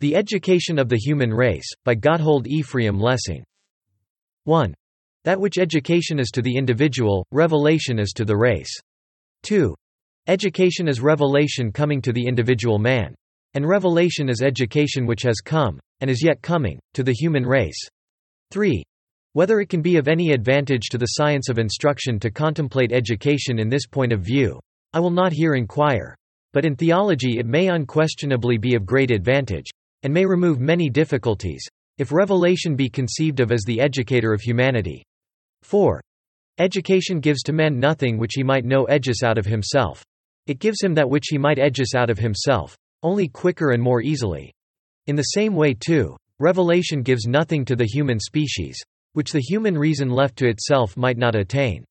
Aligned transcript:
The 0.00 0.14
Education 0.14 0.78
of 0.78 0.88
the 0.88 0.96
Human 0.96 1.34
Race, 1.34 1.68
by 1.84 1.96
Gotthold 1.96 2.46
Ephraim 2.46 3.00
Lessing. 3.00 3.42
1. 4.44 4.72
That 5.24 5.40
which 5.40 5.58
education 5.58 6.20
is 6.20 6.30
to 6.34 6.40
the 6.40 6.56
individual, 6.56 7.26
revelation 7.32 7.98
is 7.98 8.12
to 8.14 8.24
the 8.24 8.36
race. 8.36 8.70
2. 9.42 9.74
Education 10.28 10.86
is 10.86 11.00
revelation 11.00 11.72
coming 11.72 12.00
to 12.02 12.12
the 12.12 12.24
individual 12.24 12.78
man. 12.78 13.12
And 13.54 13.66
revelation 13.66 14.28
is 14.28 14.40
education 14.40 15.04
which 15.04 15.22
has 15.22 15.40
come, 15.44 15.80
and 16.00 16.08
is 16.08 16.22
yet 16.22 16.42
coming, 16.42 16.78
to 16.94 17.02
the 17.02 17.12
human 17.12 17.44
race. 17.44 17.88
3. 18.52 18.84
Whether 19.32 19.58
it 19.58 19.68
can 19.68 19.82
be 19.82 19.96
of 19.96 20.06
any 20.06 20.30
advantage 20.30 20.90
to 20.90 20.98
the 20.98 21.06
science 21.06 21.48
of 21.48 21.58
instruction 21.58 22.20
to 22.20 22.30
contemplate 22.30 22.92
education 22.92 23.58
in 23.58 23.68
this 23.68 23.88
point 23.88 24.12
of 24.12 24.20
view, 24.20 24.60
I 24.92 25.00
will 25.00 25.10
not 25.10 25.32
here 25.32 25.56
inquire. 25.56 26.14
But 26.52 26.64
in 26.64 26.76
theology 26.76 27.38
it 27.38 27.46
may 27.46 27.66
unquestionably 27.66 28.58
be 28.58 28.76
of 28.76 28.86
great 28.86 29.10
advantage, 29.10 29.66
and 30.02 30.12
may 30.12 30.24
remove 30.24 30.60
many 30.60 30.88
difficulties, 30.88 31.66
if 31.98 32.12
revelation 32.12 32.76
be 32.76 32.88
conceived 32.88 33.40
of 33.40 33.50
as 33.50 33.62
the 33.66 33.80
educator 33.80 34.32
of 34.32 34.40
humanity. 34.40 35.02
4. 35.62 36.00
Education 36.58 37.20
gives 37.20 37.42
to 37.42 37.52
man 37.52 37.78
nothing 37.78 38.18
which 38.18 38.34
he 38.34 38.42
might 38.42 38.64
know 38.64 38.84
edges 38.84 39.22
out 39.24 39.38
of 39.38 39.46
himself. 39.46 40.02
It 40.46 40.60
gives 40.60 40.82
him 40.82 40.94
that 40.94 41.10
which 41.10 41.26
he 41.28 41.38
might 41.38 41.58
edges 41.58 41.94
out 41.96 42.10
of 42.10 42.18
himself, 42.18 42.76
only 43.02 43.28
quicker 43.28 43.70
and 43.70 43.82
more 43.82 44.02
easily. 44.02 44.52
In 45.06 45.16
the 45.16 45.22
same 45.22 45.54
way 45.54 45.74
too, 45.74 46.16
revelation 46.38 47.02
gives 47.02 47.26
nothing 47.26 47.64
to 47.64 47.76
the 47.76 47.86
human 47.86 48.18
species, 48.18 48.80
which 49.12 49.32
the 49.32 49.40
human 49.40 49.76
reason 49.76 50.10
left 50.10 50.36
to 50.36 50.48
itself 50.48 50.96
might 50.96 51.18
not 51.18 51.34
attain. 51.34 51.84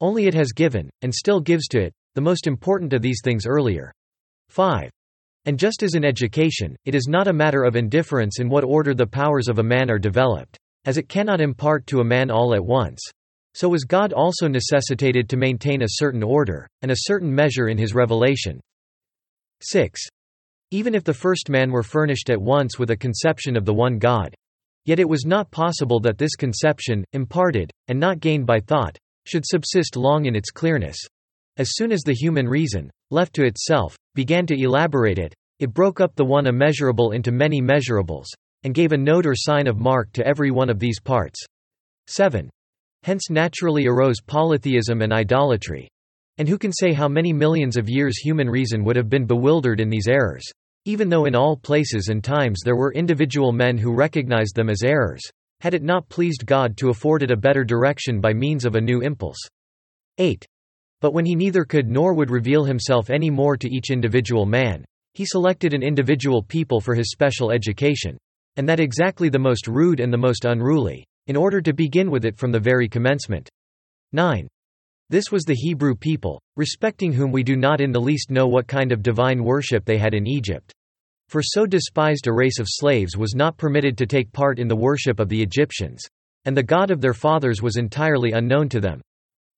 Only 0.00 0.26
it 0.26 0.34
has 0.34 0.52
given, 0.52 0.90
and 1.02 1.14
still 1.14 1.40
gives 1.40 1.68
to 1.68 1.80
it, 1.80 1.92
the 2.14 2.20
most 2.20 2.46
important 2.46 2.92
of 2.92 3.02
these 3.02 3.20
things 3.22 3.46
earlier. 3.46 3.92
5. 4.48 4.90
And 5.44 5.58
just 5.58 5.82
as 5.82 5.94
in 5.94 6.04
education, 6.04 6.76
it 6.84 6.94
is 6.94 7.08
not 7.08 7.26
a 7.26 7.32
matter 7.32 7.64
of 7.64 7.74
indifference 7.74 8.38
in 8.38 8.48
what 8.48 8.62
order 8.62 8.94
the 8.94 9.06
powers 9.06 9.48
of 9.48 9.58
a 9.58 9.62
man 9.62 9.90
are 9.90 9.98
developed, 9.98 10.56
as 10.84 10.98
it 10.98 11.08
cannot 11.08 11.40
impart 11.40 11.86
to 11.88 12.00
a 12.00 12.04
man 12.04 12.30
all 12.30 12.54
at 12.54 12.64
once. 12.64 13.00
So 13.54 13.68
was 13.68 13.84
God 13.84 14.12
also 14.12 14.48
necessitated 14.48 15.28
to 15.28 15.36
maintain 15.36 15.82
a 15.82 15.88
certain 15.88 16.22
order, 16.22 16.68
and 16.80 16.90
a 16.90 16.96
certain 16.96 17.34
measure 17.34 17.68
in 17.68 17.76
his 17.76 17.94
revelation. 17.94 18.60
6. 19.60 20.00
Even 20.70 20.94
if 20.94 21.04
the 21.04 21.12
first 21.12 21.50
man 21.50 21.70
were 21.70 21.82
furnished 21.82 22.30
at 22.30 22.40
once 22.40 22.78
with 22.78 22.90
a 22.90 22.96
conception 22.96 23.56
of 23.56 23.64
the 23.64 23.74
one 23.74 23.98
God, 23.98 24.34
yet 24.86 24.98
it 24.98 25.08
was 25.08 25.26
not 25.26 25.50
possible 25.50 26.00
that 26.00 26.18
this 26.18 26.34
conception, 26.34 27.04
imparted, 27.12 27.70
and 27.88 28.00
not 28.00 28.20
gained 28.20 28.46
by 28.46 28.60
thought, 28.60 28.96
should 29.26 29.44
subsist 29.44 29.96
long 29.96 30.26
in 30.26 30.34
its 30.34 30.50
clearness. 30.50 30.96
As 31.58 31.72
soon 31.74 31.92
as 31.92 32.00
the 32.00 32.14
human 32.14 32.48
reason, 32.48 32.90
left 33.10 33.34
to 33.34 33.44
itself, 33.44 33.94
began 34.14 34.46
to 34.46 34.58
elaborate 34.58 35.18
it, 35.18 35.34
it 35.58 35.74
broke 35.74 36.00
up 36.00 36.14
the 36.14 36.24
one 36.24 36.46
immeasurable 36.46 37.12
into 37.12 37.30
many 37.30 37.60
measurables, 37.60 38.26
and 38.62 38.74
gave 38.74 38.92
a 38.92 38.96
note 38.96 39.26
or 39.26 39.34
sign 39.34 39.66
of 39.66 39.78
mark 39.78 40.10
to 40.12 40.26
every 40.26 40.50
one 40.50 40.70
of 40.70 40.78
these 40.78 40.98
parts. 40.98 41.44
7. 42.06 42.48
Hence 43.02 43.28
naturally 43.28 43.86
arose 43.86 44.20
polytheism 44.26 45.02
and 45.02 45.12
idolatry. 45.12 45.88
And 46.38 46.48
who 46.48 46.56
can 46.56 46.72
say 46.72 46.94
how 46.94 47.08
many 47.08 47.32
millions 47.32 47.76
of 47.76 47.90
years 47.90 48.16
human 48.16 48.48
reason 48.48 48.82
would 48.84 48.96
have 48.96 49.10
been 49.10 49.26
bewildered 49.26 49.80
in 49.80 49.90
these 49.90 50.08
errors? 50.08 50.44
Even 50.86 51.10
though 51.10 51.26
in 51.26 51.34
all 51.34 51.56
places 51.56 52.08
and 52.08 52.24
times 52.24 52.60
there 52.64 52.76
were 52.76 52.94
individual 52.94 53.52
men 53.52 53.76
who 53.76 53.94
recognized 53.94 54.56
them 54.56 54.70
as 54.70 54.82
errors, 54.82 55.22
had 55.60 55.74
it 55.74 55.82
not 55.82 56.08
pleased 56.08 56.46
God 56.46 56.76
to 56.78 56.88
afford 56.88 57.22
it 57.22 57.30
a 57.30 57.36
better 57.36 57.62
direction 57.62 58.20
by 58.20 58.32
means 58.32 58.64
of 58.64 58.74
a 58.74 58.80
new 58.80 59.00
impulse. 59.00 59.38
8. 60.18 60.46
But 61.02 61.12
when 61.12 61.26
he 61.26 61.34
neither 61.34 61.64
could 61.64 61.90
nor 61.90 62.14
would 62.14 62.30
reveal 62.30 62.64
himself 62.64 63.10
any 63.10 63.28
more 63.28 63.56
to 63.56 63.68
each 63.68 63.90
individual 63.90 64.46
man, 64.46 64.84
he 65.14 65.26
selected 65.26 65.74
an 65.74 65.82
individual 65.82 66.44
people 66.44 66.80
for 66.80 66.94
his 66.94 67.10
special 67.10 67.50
education. 67.50 68.16
And 68.56 68.68
that 68.68 68.80
exactly 68.80 69.28
the 69.28 69.38
most 69.38 69.66
rude 69.66 69.98
and 69.98 70.12
the 70.12 70.18
most 70.18 70.44
unruly, 70.44 71.04
in 71.26 71.36
order 71.36 71.60
to 71.60 71.72
begin 71.72 72.08
with 72.08 72.24
it 72.24 72.38
from 72.38 72.52
the 72.52 72.60
very 72.60 72.88
commencement. 72.88 73.50
9. 74.12 74.46
This 75.10 75.32
was 75.32 75.42
the 75.42 75.56
Hebrew 75.56 75.96
people, 75.96 76.40
respecting 76.56 77.12
whom 77.12 77.32
we 77.32 77.42
do 77.42 77.56
not 77.56 77.80
in 77.80 77.90
the 77.90 78.00
least 78.00 78.30
know 78.30 78.46
what 78.46 78.68
kind 78.68 78.92
of 78.92 79.02
divine 79.02 79.42
worship 79.42 79.84
they 79.84 79.98
had 79.98 80.14
in 80.14 80.28
Egypt. 80.28 80.72
For 81.28 81.42
so 81.42 81.66
despised 81.66 82.28
a 82.28 82.32
race 82.32 82.60
of 82.60 82.66
slaves 82.68 83.16
was 83.16 83.34
not 83.34 83.56
permitted 83.56 83.98
to 83.98 84.06
take 84.06 84.32
part 84.32 84.60
in 84.60 84.68
the 84.68 84.76
worship 84.76 85.18
of 85.18 85.28
the 85.28 85.42
Egyptians. 85.42 86.06
And 86.44 86.56
the 86.56 86.62
God 86.62 86.92
of 86.92 87.00
their 87.00 87.14
fathers 87.14 87.60
was 87.60 87.76
entirely 87.76 88.32
unknown 88.32 88.68
to 88.68 88.80
them. 88.80 89.00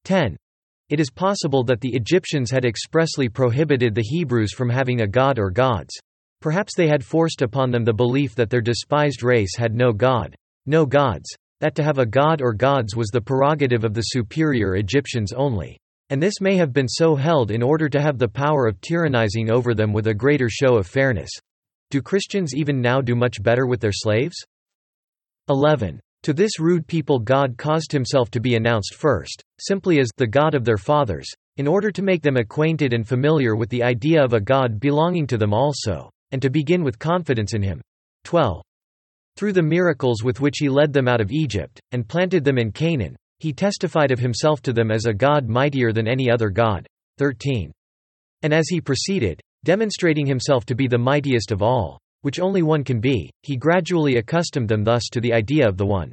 10. 0.05 0.37
It 0.91 1.01
is 1.01 1.11
possible 1.11 1.65
that 1.65 1.81
the 1.81 1.95
Egyptians 1.95 2.51
had 2.51 2.65
expressly 2.65 3.29
prohibited 3.29 3.95
the 3.95 4.03
Hebrews 4.03 4.53
from 4.53 4.69
having 4.69 5.01
a 5.01 5.07
god 5.07 5.39
or 5.39 5.51
gods. 5.51 5.95
Perhaps 6.41 6.75
they 6.77 6.89
had 6.89 7.03
forced 7.03 7.41
upon 7.41 7.71
them 7.71 7.85
the 7.85 7.93
belief 7.95 8.35
that 8.35 8.51
their 8.51 8.61
despised 8.61 9.23
race 9.23 9.57
had 9.57 9.75
no 9.75 9.93
god, 9.93 10.35
no 10.67 10.85
gods, 10.85 11.35
that 11.61 11.75
to 11.77 11.83
have 11.83 11.97
a 11.97 12.05
god 12.05 12.43
or 12.43 12.53
gods 12.53 12.95
was 12.95 13.09
the 13.09 13.21
prerogative 13.21 13.83
of 13.83 13.95
the 13.95 14.03
superior 14.03 14.77
Egyptians 14.77 15.33
only. 15.33 15.79
And 16.11 16.23
this 16.23 16.41
may 16.43 16.57
have 16.57 16.75
been 16.75 16.89
so 16.89 17.17
held 17.17 17.51
in 17.51 17.63
order 17.63 17.89
to 17.89 18.03
have 18.03 18.19
the 18.19 18.29
power 18.29 18.67
of 18.67 18.79
tyrannizing 18.83 19.51
over 19.51 19.75
them 19.75 19.93
with 19.93 20.09
a 20.09 20.15
greater 20.15 20.51
show 20.51 20.77
of 20.77 20.87
fairness. 20.87 21.31
Do 21.91 22.03
Christians 22.03 22.55
even 22.55 22.83
now 22.83 23.01
do 23.01 23.15
much 23.15 23.43
better 23.43 23.67
with 23.67 23.81
their 23.81 23.93
slaves? 23.93 24.37
11. 25.49 25.99
To 26.25 26.33
this 26.33 26.59
rude 26.59 26.87
people 26.87 27.19
God 27.19 27.59
caused 27.59 27.93
himself 27.93 28.31
to 28.31 28.41
be 28.41 28.55
announced 28.55 28.95
first, 28.95 29.43
simply 29.61 30.01
as 30.01 30.09
the 30.17 30.27
God 30.27 30.55
of 30.55 30.65
their 30.65 30.79
fathers, 30.79 31.29
in 31.59 31.69
order 31.69 31.91
to 31.91 32.03
make 32.03 32.23
them 32.23 32.39
acquainted 32.39 32.95
and 32.95 33.07
familiar 33.07 33.55
with 33.55 33.69
the 33.69 33.83
idea 33.83 34.25
of 34.25 34.33
a 34.33 34.41
God 34.41 34.81
belonging 34.81 35.27
to 35.27 35.37
them 35.37 35.53
also, 35.53 36.09
and 36.33 36.41
to 36.41 36.49
begin 36.49 36.83
with 36.83 36.99
confidence 36.99 37.53
in 37.53 37.63
him. 37.63 37.83
12. 38.25 38.63
Through 39.37 39.53
the 39.53 39.63
miracles 39.63 40.25
with 40.25 40.41
which 40.41 40.57
he 40.61 40.71
led 40.71 40.95
them 40.95 41.09
out 41.09 41.21
of 41.21 41.31
Egypt, 41.31 41.79
and 41.93 42.09
planted 42.09 42.43
them 42.43 42.57
in 42.57 42.73
Canaan, 42.73 43.17
he 43.41 43.53
testified 43.53 44.11
of 44.11 44.19
himself 44.19 44.63
to 44.63 44.73
them 44.73 44.91
as 44.91 45.05
a 45.05 45.13
God 45.13 45.47
mightier 45.47 45.93
than 45.93 46.09
any 46.09 46.31
other 46.31 46.49
God. 46.49 46.87
13. 47.19 47.71
And 48.41 48.55
as 48.55 48.65
he 48.71 48.81
proceeded, 48.81 49.43
demonstrating 49.63 50.25
himself 50.25 50.65
to 50.67 50.75
be 50.75 50.89
the 50.89 50.97
mightiest 50.97 51.53
of 51.53 51.61
all, 51.61 51.99
which 52.25 52.41
only 52.41 52.63
one 52.63 52.83
can 52.83 53.01
be, 53.01 53.31
he 53.43 53.55
gradually 53.55 54.17
accustomed 54.17 54.67
them 54.67 54.83
thus 54.83 55.03
to 55.13 55.21
the 55.21 55.35
idea 55.35 55.69
of 55.69 55.77
the 55.77 55.85
One. 55.85 56.11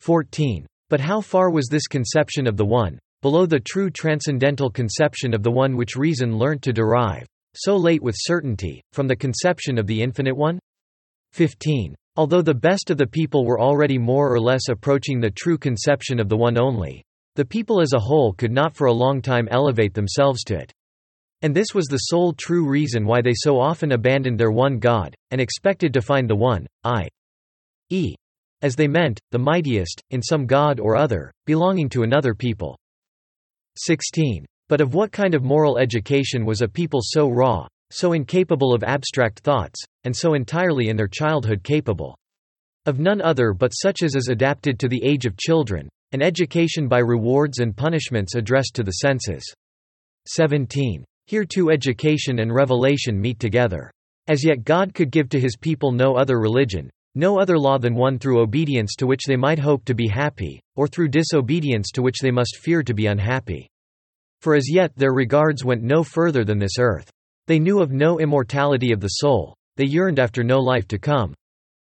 14. 0.00 0.66
But 0.90 1.00
how 1.00 1.20
far 1.20 1.50
was 1.50 1.68
this 1.68 1.86
conception 1.86 2.48
of 2.48 2.56
the 2.56 2.64
One, 2.64 2.98
below 3.22 3.46
the 3.46 3.60
true 3.60 3.88
transcendental 3.88 4.68
conception 4.68 5.32
of 5.32 5.44
the 5.44 5.50
One 5.50 5.76
which 5.76 5.94
reason 5.94 6.38
learnt 6.38 6.62
to 6.62 6.72
derive, 6.72 7.24
so 7.54 7.76
late 7.76 8.02
with 8.02 8.16
certainty, 8.18 8.82
from 8.92 9.06
the 9.06 9.14
conception 9.14 9.78
of 9.78 9.86
the 9.86 10.02
Infinite 10.02 10.36
One? 10.36 10.58
15. 11.34 11.94
Although 12.16 12.42
the 12.42 12.52
best 12.52 12.90
of 12.90 12.98
the 12.98 13.06
people 13.06 13.46
were 13.46 13.60
already 13.60 13.96
more 13.96 14.32
or 14.32 14.40
less 14.40 14.68
approaching 14.68 15.20
the 15.20 15.30
true 15.30 15.56
conception 15.56 16.18
of 16.18 16.28
the 16.28 16.36
One 16.36 16.58
only, 16.58 17.04
the 17.36 17.44
people 17.44 17.80
as 17.80 17.92
a 17.92 18.00
whole 18.00 18.32
could 18.32 18.50
not 18.50 18.74
for 18.74 18.88
a 18.88 18.92
long 18.92 19.22
time 19.22 19.46
elevate 19.52 19.94
themselves 19.94 20.42
to 20.42 20.56
it. 20.56 20.72
And 21.42 21.54
this 21.54 21.68
was 21.72 21.86
the 21.86 21.98
sole 21.98 22.32
true 22.32 22.68
reason 22.68 23.06
why 23.06 23.22
they 23.22 23.34
so 23.34 23.60
often 23.60 23.92
abandoned 23.92 24.38
their 24.38 24.50
one 24.50 24.78
God, 24.78 25.14
and 25.30 25.40
expected 25.40 25.92
to 25.94 26.02
find 26.02 26.28
the 26.28 26.34
one, 26.34 26.66
i.e. 26.84 28.14
as 28.62 28.74
they 28.74 28.88
meant, 28.88 29.20
the 29.30 29.38
mightiest, 29.38 30.02
in 30.10 30.20
some 30.20 30.46
god 30.46 30.80
or 30.80 30.96
other, 30.96 31.30
belonging 31.46 31.88
to 31.90 32.02
another 32.02 32.34
people. 32.34 32.76
16. 33.76 34.44
But 34.68 34.80
of 34.80 34.94
what 34.94 35.12
kind 35.12 35.34
of 35.34 35.44
moral 35.44 35.78
education 35.78 36.44
was 36.44 36.60
a 36.60 36.68
people 36.68 37.00
so 37.02 37.28
raw, 37.28 37.68
so 37.90 38.12
incapable 38.12 38.74
of 38.74 38.82
abstract 38.82 39.40
thoughts, 39.40 39.80
and 40.04 40.14
so 40.14 40.34
entirely 40.34 40.88
in 40.88 40.96
their 40.96 41.08
childhood 41.08 41.62
capable? 41.62 42.16
Of 42.84 42.98
none 42.98 43.22
other 43.22 43.52
but 43.52 43.70
such 43.70 44.02
as 44.02 44.16
is 44.16 44.28
adapted 44.28 44.80
to 44.80 44.88
the 44.88 45.02
age 45.04 45.24
of 45.24 45.36
children, 45.36 45.88
an 46.12 46.20
education 46.20 46.88
by 46.88 46.98
rewards 46.98 47.60
and 47.60 47.76
punishments 47.76 48.34
addressed 48.34 48.74
to 48.74 48.82
the 48.82 48.90
senses. 48.90 49.44
17. 50.26 51.04
Here 51.28 51.44
too 51.44 51.70
education 51.70 52.38
and 52.38 52.50
revelation 52.50 53.20
meet 53.20 53.38
together. 53.38 53.90
As 54.28 54.42
yet 54.42 54.64
God 54.64 54.94
could 54.94 55.10
give 55.10 55.28
to 55.28 55.38
his 55.38 55.58
people 55.58 55.92
no 55.92 56.16
other 56.16 56.40
religion, 56.40 56.88
no 57.14 57.38
other 57.38 57.58
law 57.58 57.76
than 57.76 57.94
one 57.94 58.18
through 58.18 58.40
obedience 58.40 58.94
to 58.94 59.06
which 59.06 59.24
they 59.26 59.36
might 59.36 59.58
hope 59.58 59.84
to 59.84 59.94
be 59.94 60.08
happy, 60.08 60.58
or 60.74 60.88
through 60.88 61.08
disobedience 61.08 61.90
to 61.90 62.00
which 62.00 62.20
they 62.22 62.30
must 62.30 62.56
fear 62.56 62.82
to 62.82 62.94
be 62.94 63.08
unhappy. 63.08 63.68
For 64.40 64.54
as 64.54 64.72
yet 64.72 64.96
their 64.96 65.12
regards 65.12 65.66
went 65.66 65.82
no 65.82 66.02
further 66.02 66.46
than 66.46 66.58
this 66.58 66.78
earth. 66.78 67.10
They 67.46 67.58
knew 67.58 67.82
of 67.82 67.92
no 67.92 68.18
immortality 68.18 68.90
of 68.90 69.00
the 69.00 69.08
soul, 69.08 69.54
they 69.76 69.84
yearned 69.84 70.18
after 70.18 70.42
no 70.42 70.60
life 70.60 70.88
to 70.88 70.98
come. 70.98 71.34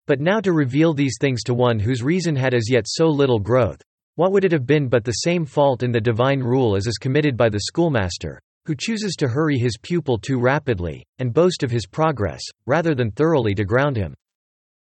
But 0.08 0.20
now 0.20 0.40
to 0.40 0.54
reveal 0.54 0.96
these 0.96 1.18
things 1.22 1.44
to 1.44 1.54
one 1.54 1.78
whose 1.78 2.02
reason 2.02 2.36
had 2.36 2.56
as 2.56 2.68
yet 2.68 2.86
so 2.88 3.06
little 3.06 3.40
growth, 3.40 3.80
what 4.16 4.32
would 4.32 4.44
it 4.44 4.54
have 4.54 4.66
been 4.66 4.88
but 4.88 5.04
the 5.04 5.12
same 5.12 5.46
fault 5.46 5.84
in 5.84 5.92
the 5.92 6.02
divine 6.02 6.40
rule 6.40 6.76
as 6.76 6.88
is 6.88 6.98
committed 6.98 7.38
by 7.38 7.50
the 7.50 7.60
schoolmaster, 7.60 8.40
who 8.66 8.76
chooses 8.76 9.16
to 9.16 9.28
hurry 9.28 9.58
his 9.58 9.78
pupil 9.82 10.18
too 10.18 10.40
rapidly, 10.40 11.06
and 11.18 11.34
boast 11.34 11.64
of 11.64 11.72
his 11.72 11.88
progress, 11.88 12.42
rather 12.66 12.94
than 12.94 13.12
thoroughly 13.12 13.54
to 13.56 13.66
ground 13.66 13.98
him. 13.98 14.14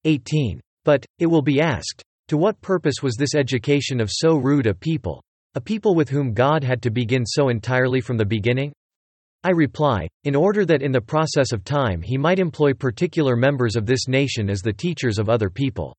18. 0.05 0.61
But, 0.85 1.05
it 1.19 1.27
will 1.27 1.43
be 1.43 1.61
asked, 1.61 2.03
to 2.29 2.37
what 2.37 2.61
purpose 2.61 3.03
was 3.03 3.17
this 3.17 3.35
education 3.35 4.01
of 4.01 4.11
so 4.13 4.37
rude 4.37 4.67
a 4.67 4.75
people? 4.75 5.23
A 5.55 5.61
people 5.61 5.95
with 5.95 6.09
whom 6.09 6.35
God 6.35 6.63
had 6.63 6.83
to 6.83 6.91
begin 6.91 7.25
so 7.25 7.49
entirely 7.49 8.01
from 8.01 8.17
the 8.17 8.27
beginning? 8.27 8.73
I 9.45 9.51
reply, 9.51 10.09
in 10.25 10.35
order 10.35 10.65
that 10.67 10.83
in 10.83 10.93
the 10.93 11.01
process 11.01 11.53
of 11.53 11.65
time 11.65 12.03
he 12.03 12.19
might 12.19 12.39
employ 12.39 12.75
particular 12.75 13.37
members 13.37 13.77
of 13.77 13.87
this 13.87 14.09
nation 14.09 14.51
as 14.51 14.61
the 14.61 14.73
teachers 14.73 15.19
of 15.19 15.29
other 15.29 15.49
people. 15.49 15.97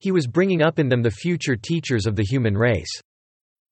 He 0.00 0.10
was 0.10 0.26
bringing 0.26 0.60
up 0.60 0.78
in 0.78 0.88
them 0.88 1.02
the 1.02 1.10
future 1.10 1.56
teachers 1.56 2.04
of 2.04 2.16
the 2.16 2.24
human 2.24 2.56
race. 2.58 3.00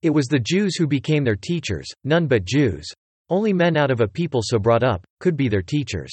It 0.02 0.10
was 0.10 0.26
the 0.26 0.38
Jews 0.38 0.76
who 0.76 0.86
became 0.86 1.24
their 1.24 1.36
teachers, 1.36 1.86
none 2.04 2.26
but 2.26 2.44
Jews. 2.44 2.90
Only 3.32 3.54
men 3.54 3.78
out 3.78 3.90
of 3.90 4.02
a 4.02 4.06
people 4.06 4.42
so 4.44 4.58
brought 4.58 4.84
up, 4.84 5.06
could 5.18 5.38
be 5.38 5.48
their 5.48 5.62
teachers. 5.62 6.12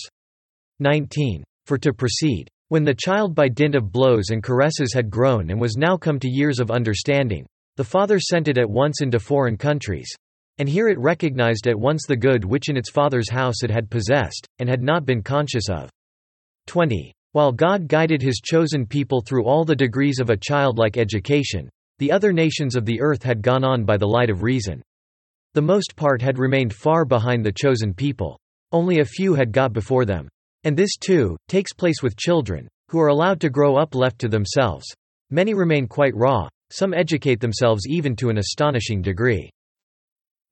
19. 0.79 1.43
For 1.65 1.77
to 1.77 1.91
proceed. 1.91 2.47
When 2.69 2.85
the 2.85 2.95
child 2.97 3.35
by 3.35 3.49
dint 3.49 3.75
of 3.75 3.91
blows 3.91 4.29
and 4.29 4.41
caresses 4.41 4.93
had 4.93 5.09
grown 5.09 5.49
and 5.49 5.59
was 5.59 5.75
now 5.75 5.97
come 5.97 6.17
to 6.19 6.29
years 6.29 6.61
of 6.61 6.71
understanding, 6.71 7.45
the 7.75 7.83
father 7.83 8.21
sent 8.21 8.47
it 8.47 8.57
at 8.57 8.69
once 8.69 9.01
into 9.01 9.19
foreign 9.19 9.57
countries. 9.57 10.09
And 10.59 10.69
here 10.69 10.87
it 10.87 10.97
recognized 10.97 11.67
at 11.67 11.77
once 11.77 12.05
the 12.07 12.15
good 12.15 12.45
which 12.45 12.69
in 12.69 12.77
its 12.77 12.89
father's 12.89 13.29
house 13.29 13.63
it 13.63 13.69
had 13.69 13.89
possessed, 13.89 14.47
and 14.59 14.69
had 14.69 14.81
not 14.81 15.05
been 15.05 15.21
conscious 15.21 15.67
of. 15.67 15.89
20. 16.67 17.11
While 17.33 17.51
God 17.51 17.89
guided 17.89 18.21
his 18.21 18.39
chosen 18.41 18.85
people 18.85 19.19
through 19.19 19.43
all 19.43 19.65
the 19.65 19.75
degrees 19.75 20.21
of 20.21 20.29
a 20.29 20.37
childlike 20.37 20.95
education, 20.95 21.69
the 21.97 22.13
other 22.13 22.31
nations 22.31 22.77
of 22.77 22.85
the 22.85 23.01
earth 23.01 23.23
had 23.23 23.41
gone 23.41 23.65
on 23.65 23.83
by 23.83 23.97
the 23.97 24.07
light 24.07 24.29
of 24.29 24.41
reason. 24.41 24.81
The 25.55 25.61
most 25.61 25.95
part 25.95 26.21
had 26.21 26.37
remained 26.37 26.73
far 26.73 27.05
behind 27.05 27.43
the 27.43 27.51
chosen 27.51 27.93
people. 27.93 28.39
Only 28.71 28.99
a 28.99 29.05
few 29.05 29.33
had 29.33 29.51
got 29.51 29.73
before 29.73 30.05
them. 30.05 30.27
And 30.63 30.77
this, 30.77 30.95
too, 30.95 31.35
takes 31.47 31.73
place 31.73 32.03
with 32.03 32.17
children, 32.17 32.67
who 32.89 32.99
are 32.99 33.07
allowed 33.07 33.41
to 33.41 33.49
grow 33.49 33.75
up 33.75 33.95
left 33.95 34.19
to 34.19 34.27
themselves. 34.27 34.85
Many 35.31 35.53
remain 35.53 35.87
quite 35.87 36.15
raw, 36.15 36.47
some 36.71 36.93
educate 36.93 37.39
themselves 37.39 37.87
even 37.87 38.15
to 38.17 38.29
an 38.29 38.37
astonishing 38.37 39.01
degree. 39.01 39.49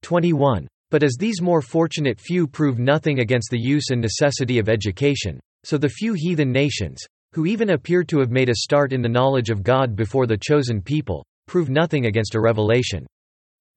21. 0.01 0.67
But 0.89 1.03
as 1.03 1.15
these 1.19 1.41
more 1.41 1.61
fortunate 1.61 2.19
few 2.19 2.47
prove 2.47 2.79
nothing 2.79 3.19
against 3.19 3.49
the 3.51 3.59
use 3.59 3.89
and 3.89 4.01
necessity 4.01 4.57
of 4.57 4.69
education, 4.69 5.39
so 5.63 5.77
the 5.77 5.89
few 5.89 6.13
heathen 6.13 6.51
nations, 6.51 6.97
who 7.33 7.45
even 7.45 7.71
appear 7.71 8.03
to 8.05 8.19
have 8.19 8.31
made 8.31 8.49
a 8.49 8.55
start 8.55 8.93
in 8.93 9.01
the 9.01 9.09
knowledge 9.09 9.49
of 9.49 9.63
God 9.63 9.95
before 9.95 10.25
the 10.25 10.37
chosen 10.37 10.81
people, 10.81 11.25
prove 11.45 11.69
nothing 11.69 12.05
against 12.05 12.35
a 12.35 12.41
revelation. 12.41 13.05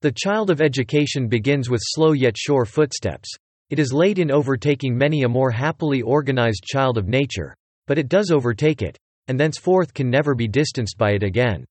The 0.03 0.13
child 0.13 0.51
of 0.51 0.61
education 0.61 1.29
begins 1.29 1.69
with 1.69 1.81
slow 1.83 2.13
yet 2.13 2.37
sure 2.37 2.65
footsteps. 2.65 3.29
It 3.71 3.79
is 3.79 3.93
late 3.93 4.19
in 4.19 4.31
overtaking 4.31 4.97
many 4.97 5.23
a 5.23 5.29
more 5.29 5.51
happily 5.51 6.03
organized 6.03 6.65
child 6.65 6.99
of 6.99 7.09
nature, 7.09 7.55
but 7.87 7.99
it 7.99 8.09
does 8.09 8.31
overtake 8.31 8.83
it, 8.83 8.97
and 9.29 9.39
thenceforth 9.39 9.95
can 9.95 10.11
never 10.11 10.35
be 10.35 10.49
distanced 10.49 10.99
by 10.99 11.13
it 11.13 11.23
again. 11.23 11.65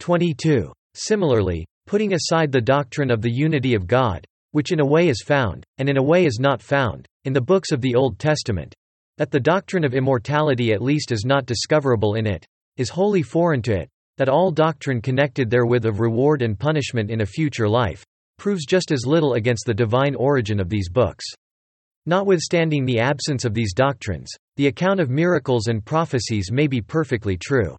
22. 0.00 0.72
Similarly, 0.94 1.66
Putting 1.86 2.14
aside 2.14 2.52
the 2.52 2.60
doctrine 2.60 3.10
of 3.10 3.22
the 3.22 3.30
unity 3.30 3.74
of 3.74 3.86
God, 3.86 4.24
which 4.52 4.72
in 4.72 4.80
a 4.80 4.86
way 4.86 5.08
is 5.08 5.22
found, 5.22 5.64
and 5.78 5.88
in 5.88 5.96
a 5.96 6.02
way 6.02 6.24
is 6.24 6.38
not 6.40 6.62
found, 6.62 7.06
in 7.24 7.32
the 7.32 7.40
books 7.40 7.72
of 7.72 7.80
the 7.80 7.94
Old 7.94 8.18
Testament, 8.18 8.74
that 9.18 9.30
the 9.30 9.40
doctrine 9.40 9.84
of 9.84 9.94
immortality 9.94 10.72
at 10.72 10.82
least 10.82 11.10
is 11.10 11.24
not 11.24 11.44
discoverable 11.44 12.14
in 12.14 12.26
it, 12.26 12.46
is 12.76 12.88
wholly 12.88 13.22
foreign 13.22 13.62
to 13.62 13.72
it, 13.72 13.88
that 14.22 14.28
all 14.28 14.52
doctrine 14.52 15.02
connected 15.02 15.50
therewith 15.50 15.84
of 15.84 15.98
reward 15.98 16.42
and 16.42 16.56
punishment 16.56 17.10
in 17.10 17.22
a 17.22 17.26
future 17.26 17.68
life, 17.68 18.04
proves 18.38 18.64
just 18.64 18.92
as 18.92 19.04
little 19.04 19.34
against 19.34 19.66
the 19.66 19.74
divine 19.74 20.14
origin 20.14 20.60
of 20.60 20.68
these 20.68 20.88
books. 20.88 21.24
Notwithstanding 22.06 22.84
the 22.84 23.00
absence 23.00 23.44
of 23.44 23.52
these 23.52 23.74
doctrines, 23.74 24.30
the 24.54 24.68
account 24.68 25.00
of 25.00 25.10
miracles 25.10 25.66
and 25.66 25.84
prophecies 25.84 26.52
may 26.52 26.68
be 26.68 26.80
perfectly 26.80 27.36
true. 27.36 27.76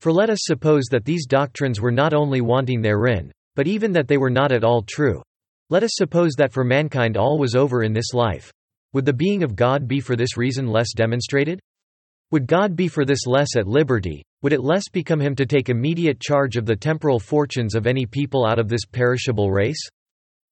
For 0.00 0.12
let 0.12 0.30
us 0.30 0.38
suppose 0.42 0.84
that 0.92 1.04
these 1.04 1.26
doctrines 1.26 1.80
were 1.80 1.90
not 1.90 2.14
only 2.14 2.40
wanting 2.40 2.80
therein, 2.80 3.32
but 3.56 3.66
even 3.66 3.90
that 3.94 4.06
they 4.06 4.16
were 4.16 4.30
not 4.30 4.52
at 4.52 4.62
all 4.62 4.82
true. 4.82 5.22
Let 5.70 5.82
us 5.82 5.90
suppose 5.94 6.34
that 6.38 6.52
for 6.52 6.62
mankind 6.62 7.16
all 7.16 7.36
was 7.36 7.56
over 7.56 7.82
in 7.82 7.92
this 7.92 8.14
life. 8.14 8.52
Would 8.92 9.06
the 9.06 9.12
being 9.12 9.42
of 9.42 9.56
God 9.56 9.88
be 9.88 9.98
for 9.98 10.14
this 10.14 10.36
reason 10.36 10.68
less 10.68 10.92
demonstrated? 10.92 11.58
Would 12.30 12.46
God 12.46 12.74
be 12.74 12.88
for 12.88 13.04
this 13.04 13.26
less 13.26 13.56
at 13.56 13.66
liberty? 13.66 14.24
Would 14.42 14.52
it 14.52 14.62
less 14.62 14.88
become 14.92 15.20
him 15.20 15.34
to 15.36 15.46
take 15.46 15.68
immediate 15.68 16.20
charge 16.20 16.56
of 16.56 16.66
the 16.66 16.76
temporal 16.76 17.18
fortunes 17.18 17.74
of 17.74 17.86
any 17.86 18.06
people 18.06 18.44
out 18.46 18.58
of 18.58 18.68
this 18.68 18.84
perishable 18.84 19.52
race? 19.52 19.88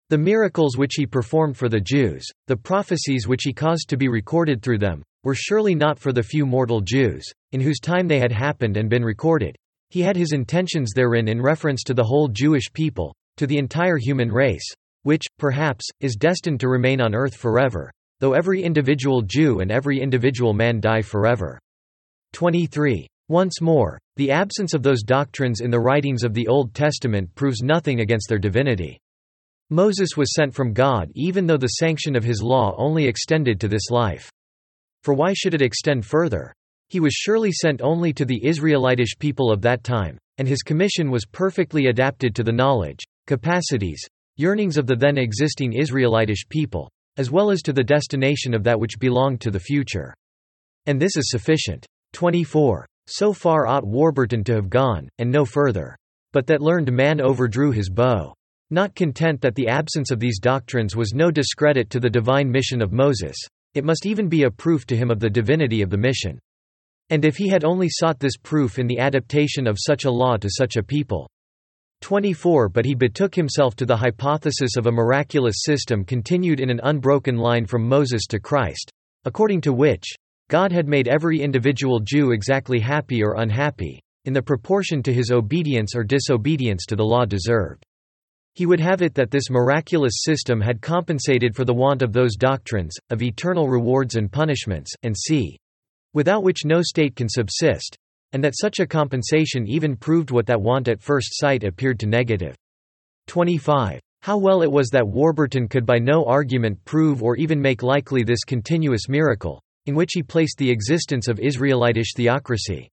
The 0.09 0.19
miracles 0.19 0.77
which 0.77 0.95
he 0.95 1.07
performed 1.07 1.57
for 1.57 1.69
the 1.69 1.81
Jews, 1.81 2.27
the 2.47 2.57
prophecies 2.57 3.27
which 3.27 3.45
he 3.45 3.53
caused 3.53 3.89
to 3.89 3.97
be 3.97 4.09
recorded 4.09 4.63
through 4.63 4.79
them, 4.79 5.03
were 5.25 5.35
surely 5.35 5.75
not 5.75 5.99
for 5.99 6.13
the 6.13 6.23
few 6.23 6.45
mortal 6.45 6.81
Jews, 6.81 7.25
in 7.53 7.61
whose 7.61 7.81
time 7.81 8.09
they 8.09 8.19
had 8.19 8.33
happened 8.33 8.77
and 8.77 8.91
been 8.91 9.05
recorded. 9.05 9.57
He 9.91 10.03
had 10.03 10.17
his 10.17 10.33
intentions 10.33 10.93
therein 10.95 11.29
in 11.29 11.41
reference 11.41 11.83
to 11.85 11.95
the 11.95 12.05
whole 12.05 12.29
Jewish 12.29 12.73
people, 12.73 13.15
to 13.37 13.47
the 13.47 13.59
entire 13.59 13.97
human 13.97 14.31
race, 14.31 14.69
which, 15.03 15.25
perhaps, 15.39 15.89
is 16.01 16.17
destined 16.17 16.61
to 16.61 16.69
remain 16.69 17.01
on 17.01 17.15
earth 17.15 17.35
forever, 17.35 17.91
though 18.23 18.35
every 18.35 18.63
individual 18.63 19.21
Jew 19.21 19.59
and 19.59 19.73
every 19.73 20.01
individual 20.01 20.53
man 20.53 20.79
die 20.79 21.03
forever. 21.03 21.59
23. 22.35 23.09
Once 23.29 23.61
more, 23.61 23.99
the 24.15 24.31
absence 24.31 24.75
of 24.75 24.83
those 24.85 25.03
doctrines 25.03 25.61
in 25.61 25.73
the 25.73 25.81
writings 25.81 26.23
of 26.23 26.33
the 26.33 26.47
Old 26.47 26.73
Testament 26.73 27.35
proves 27.35 27.65
nothing 27.65 27.99
against 27.99 28.29
their 28.29 28.39
divinity. 28.39 28.97
Moses 29.71 30.11
was 30.17 30.35
sent 30.35 30.55
from 30.55 30.73
God 30.73 31.11
even 31.17 31.49
though 31.49 31.57
the 31.57 31.67
sanction 31.81 32.15
of 32.15 32.23
his 32.23 32.41
law 32.41 32.77
only 32.79 33.07
extended 33.07 33.59
to 33.59 33.67
this 33.67 33.91
life. 33.91 34.31
For 35.03 35.15
why 35.15 35.33
should 35.33 35.55
it 35.55 35.61
extend 35.61 36.07
further? 36.07 36.55
He 36.91 37.01
was 37.01 37.15
surely 37.15 37.51
sent 37.51 37.83
only 37.83 38.13
to 38.13 38.25
the 38.25 38.47
Israelitish 38.47 39.19
people 39.19 39.51
of 39.51 39.63
that 39.63 39.83
time, 39.83 40.17
and 40.39 40.47
his 40.47 40.63
commission 40.63 41.11
was 41.11 41.27
perfectly 41.27 41.87
adapted 41.87 42.37
to 42.37 42.45
the 42.45 42.53
knowledge, 42.53 43.01
capacities, 43.27 44.01
yearnings 44.37 44.79
of 44.79 44.87
the 44.87 44.95
then 44.95 45.19
existing 45.19 45.73
Israelitish 45.73 46.47
people, 46.49 46.89
as 47.17 47.31
well 47.31 47.51
as 47.51 47.63
to 47.63 47.73
the 47.73 47.85
destination 47.85 48.55
of 48.55 48.65
that 48.65 48.79
which 48.79 48.99
belonged 48.99 49.41
to 49.41 49.51
the 49.51 49.61
future. 49.61 50.15
And 50.87 51.01
this 51.01 51.17
is 51.17 51.31
sufficient. 51.31 51.87
24. 52.13 52.87
So 53.07 53.33
far 53.33 53.67
ought 53.67 53.87
Warburton 53.87 54.45
to 54.45 54.55
have 54.55 54.71
gone, 54.71 55.09
and 55.19 55.31
no 55.31 55.45
further. 55.45 55.97
But 56.33 56.47
that 56.47 56.63
learned 56.63 56.93
man 56.93 57.21
overdrew 57.21 57.73
his 57.73 57.91
bow. 57.91 58.35
Not 58.71 58.95
content 58.95 59.41
that 59.43 59.55
the 59.55 59.69
absence 59.69 60.11
of 60.11 60.21
these 60.21 60.39
doctrines 60.39 60.97
was 60.97 61.13
no 61.13 61.31
discredit 61.31 61.91
to 61.91 62.01
the 62.01 62.09
divine 62.09 62.51
mission 62.51 62.81
of 62.81 62.93
Moses, 62.93 63.37
it 63.75 63.85
must 63.85 64.07
even 64.07 64.29
be 64.29 64.43
a 64.43 64.51
proof 64.51 64.87
to 64.87 64.97
him 64.97 65.11
of 65.11 65.19
the 65.19 65.31
divinity 65.31 65.81
of 65.81 65.91
the 65.91 65.97
mission. 65.97 66.39
And 67.09 67.25
if 67.25 67.37
he 67.37 67.49
had 67.49 67.65
only 67.65 67.89
sought 67.91 68.19
this 68.19 68.37
proof 68.37 68.79
in 68.79 68.87
the 68.87 68.99
adaptation 68.99 69.67
of 69.67 69.79
such 69.81 70.05
a 70.05 70.11
law 70.11 70.37
to 70.37 70.49
such 70.51 70.77
a 70.77 70.83
people. 70.83 71.29
24 72.03 72.69
But 72.69 72.85
he 72.85 72.95
betook 72.95 73.35
himself 73.35 73.75
to 73.77 73.87
the 73.87 73.97
hypothesis 73.97 74.77
of 74.77 74.87
a 74.87 74.93
miraculous 74.93 75.57
system 75.61 76.05
continued 76.05 76.61
in 76.61 76.69
an 76.69 76.81
unbroken 76.83 77.37
line 77.37 77.65
from 77.65 77.89
Moses 77.89 78.27
to 78.27 78.41
Christ, 78.41 78.93
according 79.25 79.61
to 79.63 79.73
which, 79.73 80.05
God 80.51 80.73
had 80.73 80.89
made 80.89 81.09
every 81.09 81.41
individual 81.41 82.01
Jew 82.01 82.33
exactly 82.33 82.81
happy 82.81 83.23
or 83.23 83.37
unhappy, 83.39 84.01
in 84.25 84.33
the 84.33 84.43
proportion 84.43 85.03
to 85.05 85.13
his 85.15 85.31
obedience 85.31 85.95
or 85.95 86.05
disobedience 86.05 86.85
to 86.87 86.97
the 86.97 87.05
law 87.05 87.25
deserved. 87.25 87.85
He 88.55 88.67
would 88.67 88.81
have 88.81 89.01
it 89.01 89.15
that 89.15 89.31
this 89.31 89.49
miraculous 89.49 90.15
system 90.19 90.61
had 90.61 90.83
compensated 90.83 91.57
for 91.57 91.65
the 91.65 91.73
want 91.73 92.03
of 92.03 92.13
those 92.13 92.37
doctrines, 92.37 92.95
of 93.11 93.23
eternal 93.23 93.69
rewards 93.69 94.17
and 94.17 94.31
punishments, 94.31 94.93
and 95.05 95.17
c. 95.17 95.57
without 96.13 96.43
which 96.43 96.65
no 96.67 96.83
state 96.83 97.17
can 97.17 97.29
subsist, 97.29 97.97
and 98.33 98.43
that 98.43 98.59
such 98.59 98.81
a 98.81 98.87
compensation 98.87 99.67
even 99.67 99.97
proved 99.97 100.31
what 100.31 100.47
that 100.47 100.61
want 100.61 100.89
at 100.89 101.01
first 101.01 101.39
sight 101.39 101.65
appeared 101.65 101.99
to 102.01 102.07
negative. 102.07 102.57
25. 103.27 104.01
How 104.23 104.39
well 104.39 104.63
it 104.63 104.71
was 104.71 104.89
that 104.91 105.07
Warburton 105.07 105.69
could 105.69 105.85
by 105.85 105.99
no 105.99 106.25
argument 106.25 106.85
prove 106.85 107.23
or 107.23 107.37
even 107.37 107.61
make 107.61 107.83
likely 107.83 108.23
this 108.23 108.45
continuous 108.45 109.09
miracle, 109.09 109.61
in 109.87 109.95
which 109.95 110.13
he 110.15 110.23
placed 110.23 110.59
the 110.59 110.71
existence 110.71 111.29
of 111.29 111.41
Israelitish 111.41 112.15
theocracy. 112.15 112.89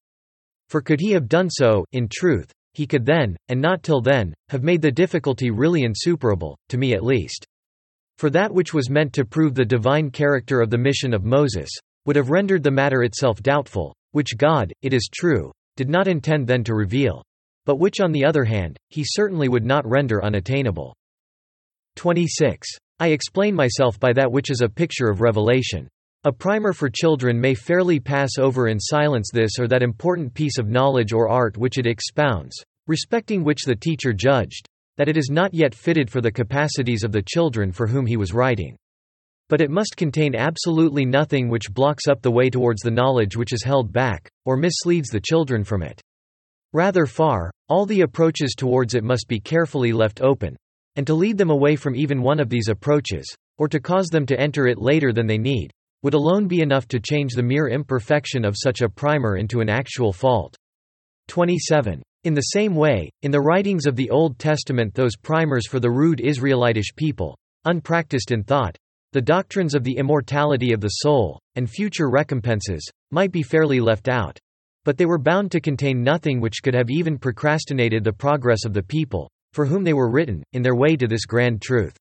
For 0.69 0.81
could 0.81 0.99
he 0.99 1.11
have 1.11 1.27
done 1.27 1.49
so, 1.49 1.85
in 1.91 2.07
truth, 2.11 2.51
he 2.73 2.87
could 2.87 3.05
then, 3.05 3.35
and 3.47 3.61
not 3.61 3.83
till 3.83 4.01
then, 4.01 4.33
have 4.49 4.63
made 4.63 4.81
the 4.81 4.91
difficulty 4.91 5.51
really 5.51 5.83
insuperable, 5.83 6.57
to 6.69 6.77
me 6.77 6.93
at 6.93 7.03
least. 7.03 7.45
For 8.17 8.29
that 8.31 8.53
which 8.53 8.73
was 8.73 8.89
meant 8.89 9.13
to 9.13 9.25
prove 9.25 9.55
the 9.55 9.65
divine 9.65 10.11
character 10.11 10.61
of 10.61 10.69
the 10.69 10.77
mission 10.77 11.13
of 11.13 11.23
Moses, 11.23 11.69
would 12.05 12.15
have 12.15 12.29
rendered 12.29 12.63
the 12.63 12.71
matter 12.71 13.03
itself 13.03 13.41
doubtful, 13.41 13.93
which 14.11 14.37
God, 14.37 14.73
it 14.81 14.93
is 14.93 15.09
true, 15.13 15.51
did 15.75 15.89
not 15.89 16.07
intend 16.07 16.47
then 16.47 16.63
to 16.65 16.75
reveal. 16.75 17.23
But 17.65 17.79
which 17.79 17.99
on 17.99 18.11
the 18.11 18.25
other 18.25 18.43
hand, 18.43 18.77
he 18.89 19.03
certainly 19.05 19.47
would 19.47 19.65
not 19.65 19.87
render 19.87 20.23
unattainable. 20.23 20.95
26. 21.95 22.67
I 22.99 23.07
explain 23.09 23.55
myself 23.55 23.99
by 23.99 24.13
that 24.13 24.31
which 24.31 24.49
is 24.49 24.61
a 24.61 24.69
picture 24.69 25.09
of 25.09 25.21
revelation. 25.21 25.87
A 26.25 26.31
primer 26.31 26.73
for 26.73 26.89
children 26.89 27.39
may 27.39 27.53
fairly 27.53 27.99
pass 27.99 28.31
over 28.37 28.67
in 28.67 28.79
silence 28.79 29.29
this 29.31 29.51
or 29.57 29.67
that 29.69 29.83
important 29.83 30.33
piece 30.33 30.57
of 30.57 30.67
knowledge 30.67 31.13
or 31.13 31.29
art 31.29 31.57
which 31.57 31.77
it 31.77 31.87
expounds, 31.87 32.61
respecting 32.87 33.43
which 33.43 33.63
the 33.63 33.75
teacher 33.75 34.11
judged, 34.11 34.67
that 34.97 35.07
it 35.07 35.15
is 35.15 35.29
not 35.31 35.53
yet 35.53 35.73
fitted 35.73 36.09
for 36.09 36.19
the 36.19 36.31
capacities 36.31 37.05
of 37.05 37.13
the 37.13 37.21
children 37.21 37.71
for 37.71 37.87
whom 37.87 38.05
he 38.05 38.17
was 38.17 38.33
writing. 38.33 38.75
But 39.49 39.61
it 39.61 39.71
must 39.71 39.97
contain 39.97 40.35
absolutely 40.35 41.05
nothing 41.05 41.49
which 41.49 41.73
blocks 41.73 42.07
up 42.07 42.21
the 42.21 42.31
way 42.31 42.49
towards 42.49 42.81
the 42.81 42.91
knowledge 42.91 43.35
which 43.35 43.51
is 43.51 43.63
held 43.63 43.91
back, 43.91 44.29
or 44.45 44.55
misleads 44.55 45.09
the 45.09 45.19
children 45.19 45.63
from 45.63 45.81
it. 45.81 45.99
Rather 46.71 47.07
far, 47.07 47.51
all 47.67 47.87
the 47.87 48.01
approaches 48.01 48.53
towards 48.55 48.93
it 48.93 49.03
must 49.03 49.27
be 49.27 49.39
carefully 49.39 49.91
left 49.91 50.21
open. 50.21 50.55
And 50.95 51.07
to 51.07 51.15
lead 51.15 51.37
them 51.37 51.49
away 51.49 51.75
from 51.75 51.95
even 51.95 52.21
one 52.21 52.39
of 52.39 52.49
these 52.49 52.67
approaches, 52.67 53.25
or 53.57 53.67
to 53.67 53.79
cause 53.79 54.07
them 54.07 54.25
to 54.27 54.39
enter 54.39 54.67
it 54.67 54.77
later 54.77 55.11
than 55.11 55.25
they 55.25 55.37
need, 55.39 55.71
would 56.03 56.13
alone 56.13 56.47
be 56.47 56.61
enough 56.61 56.87
to 56.89 56.99
change 56.99 57.33
the 57.33 57.43
mere 57.43 57.69
imperfection 57.69 58.45
of 58.45 58.55
such 58.57 58.81
a 58.81 58.89
primer 58.89 59.37
into 59.37 59.61
an 59.61 59.69
actual 59.69 60.13
fault. 60.13 60.55
27. 61.27 62.03
In 62.23 62.33
the 62.33 62.41
same 62.41 62.75
way, 62.75 63.09
in 63.21 63.31
the 63.31 63.41
writings 63.41 63.85
of 63.85 63.95
the 63.95 64.09
Old 64.09 64.37
Testament 64.37 64.93
those 64.93 65.15
primers 65.15 65.67
for 65.67 65.79
the 65.79 65.89
rude 65.89 66.21
Israelitish 66.21 66.93
people, 66.95 67.37
unpracticed 67.65 68.31
in 68.31 68.43
thought, 68.43 68.77
the 69.11 69.21
doctrines 69.21 69.73
of 69.73 69.83
the 69.83 69.97
immortality 69.97 70.71
of 70.71 70.81
the 70.81 70.89
soul, 70.89 71.39
and 71.55 71.69
future 71.69 72.09
recompenses, 72.09 72.87
might 73.11 73.31
be 73.31 73.41
fairly 73.41 73.79
left 73.79 74.07
out. 74.07 74.37
But 74.85 74.97
they 74.97 75.05
were 75.05 75.17
bound 75.17 75.51
to 75.51 75.59
contain 75.59 76.03
nothing 76.03 76.39
which 76.39 76.61
could 76.63 76.73
have 76.73 76.89
even 76.89 77.17
procrastinated 77.17 78.03
the 78.03 78.13
progress 78.13 78.65
of 78.65 78.73
the 78.73 78.83
people, 78.83 79.29
for 79.53 79.65
whom 79.65 79.83
they 79.83 79.93
were 79.93 80.11
written, 80.11 80.43
in 80.53 80.61
their 80.61 80.75
way 80.75 80.95
to 80.95 81.07
this 81.07 81.25
grand 81.25 81.61
truth. 81.61 81.97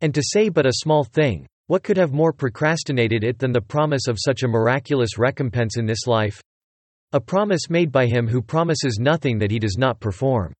And 0.00 0.12
to 0.14 0.22
say 0.22 0.48
but 0.48 0.66
a 0.66 0.72
small 0.74 1.04
thing, 1.04 1.46
what 1.68 1.84
could 1.84 1.96
have 1.96 2.12
more 2.12 2.32
procrastinated 2.32 3.22
it 3.22 3.38
than 3.38 3.52
the 3.52 3.60
promise 3.60 4.08
of 4.08 4.18
such 4.20 4.42
a 4.42 4.48
miraculous 4.48 5.16
recompense 5.16 5.78
in 5.78 5.86
this 5.86 6.06
life? 6.06 6.42
A 7.12 7.20
promise 7.20 7.70
made 7.70 7.92
by 7.92 8.06
him 8.06 8.26
who 8.26 8.42
promises 8.42 8.98
nothing 8.98 9.38
that 9.38 9.50
he 9.50 9.58
does 9.58 9.76
not 9.78 10.00
perform. 10.00 10.52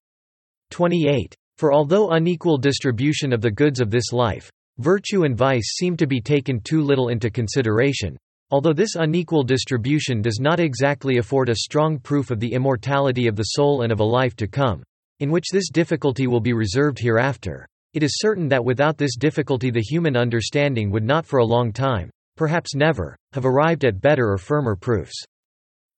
28. 0.70 1.34
For 1.58 1.72
although 1.72 2.10
unequal 2.10 2.56
distribution 2.56 3.32
of 3.32 3.40
the 3.40 3.50
goods 3.50 3.80
of 3.80 3.90
this 3.90 4.12
life, 4.12 4.50
virtue 4.79 5.25
and 5.25 5.37
vice 5.37 5.76
seem 5.76 5.97
to 5.97 6.07
be 6.07 6.21
taken 6.21 6.61
too 6.61 6.83
little 6.83 7.09
into 7.09 7.31
consideration, 7.31 8.17
although 8.50 8.73
this 8.73 8.97
unequal 8.97 9.43
distribution 9.43 10.21
does 10.21 10.38
not 10.41 10.61
exactly 10.61 11.19
afford 11.19 11.49
a 11.49 11.57
strong 11.57 11.99
proof 11.99 12.31
of 12.31 12.41
the 12.41 12.52
immortality 12.52 13.26
of 13.26 13.37
the 13.37 13.43
soul 13.43 13.83
and 13.83 13.93
of 13.93 14.00
a 14.00 14.05
life 14.05 14.37
to 14.37 14.47
come, 14.47 14.83
in 15.21 15.31
which 15.31 15.50
this 15.50 15.71
difficulty 15.71 16.26
will 16.26 16.41
be 16.41 16.52
reserved 16.52 16.99
hereafter. 16.99 17.67
It 17.95 18.02
is 18.02 18.19
certain 18.19 18.49
that 18.49 18.64
without 18.64 18.99
this 18.99 19.17
difficulty 19.17 19.71
the 19.71 19.81
human 19.81 20.17
understanding 20.17 20.91
would 20.91 21.05
not 21.05 21.26
for 21.26 21.38
a 21.38 21.45
long 21.45 21.73
time, 21.73 22.11
perhaps 22.37 22.75
never, 22.75 23.17
have 23.33 23.45
arrived 23.47 23.85
at 23.85 24.00
better 24.00 24.31
or 24.31 24.38
firmer 24.38 24.76
proofs. 24.76 25.25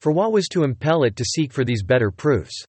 For 0.00 0.12
what 0.12 0.32
was 0.32 0.48
to 0.48 0.64
impel 0.64 1.04
it 1.04 1.16
to 1.16 1.24
seek 1.24 1.52
for 1.52 1.64
these 1.64 1.82
better 1.82 2.10
proofs? 2.10 2.64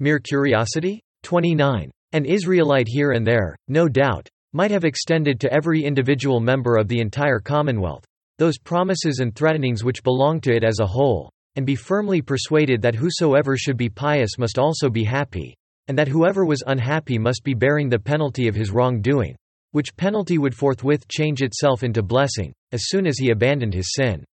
Mere 0.00 0.18
curiosity? 0.18 1.00
29. 1.22 1.90
An 2.12 2.24
Israelite 2.24 2.88
here 2.88 3.12
and 3.12 3.26
there, 3.26 3.56
no 3.68 3.88
doubt, 3.88 4.28
might 4.52 4.70
have 4.70 4.84
extended 4.84 5.40
to 5.40 5.52
every 5.52 5.84
individual 5.84 6.40
member 6.40 6.76
of 6.76 6.88
the 6.88 7.00
entire 7.00 7.40
commonwealth, 7.40 8.04
those 8.38 8.58
promises 8.58 9.18
and 9.18 9.34
threatenings 9.34 9.84
which 9.84 10.02
belong 10.02 10.40
to 10.40 10.54
it 10.54 10.64
as 10.64 10.78
a 10.80 10.86
whole, 10.86 11.30
and 11.56 11.66
be 11.66 11.74
firmly 11.74 12.22
persuaded 12.22 12.80
that 12.80 12.94
whosoever 12.94 13.56
should 13.56 13.76
be 13.76 13.88
pious 13.88 14.38
must 14.38 14.58
also 14.58 14.88
be 14.88 15.04
happy, 15.04 15.54
and 15.88 15.98
that 15.98 16.08
whoever 16.08 16.44
was 16.44 16.62
unhappy 16.66 17.18
must 17.18 17.42
be 17.42 17.54
bearing 17.54 17.88
the 17.88 17.98
penalty 17.98 18.46
of 18.46 18.54
his 18.54 18.70
wrongdoing, 18.70 19.34
which 19.72 19.96
penalty 19.96 20.38
would 20.38 20.54
forthwith 20.54 21.08
change 21.08 21.42
itself 21.42 21.82
into 21.82 22.02
blessing, 22.02 22.52
as 22.72 22.88
soon 22.88 23.06
as 23.06 23.18
he 23.18 23.30
abandoned 23.30 23.74
his 23.74 23.92
sin. 23.94 24.24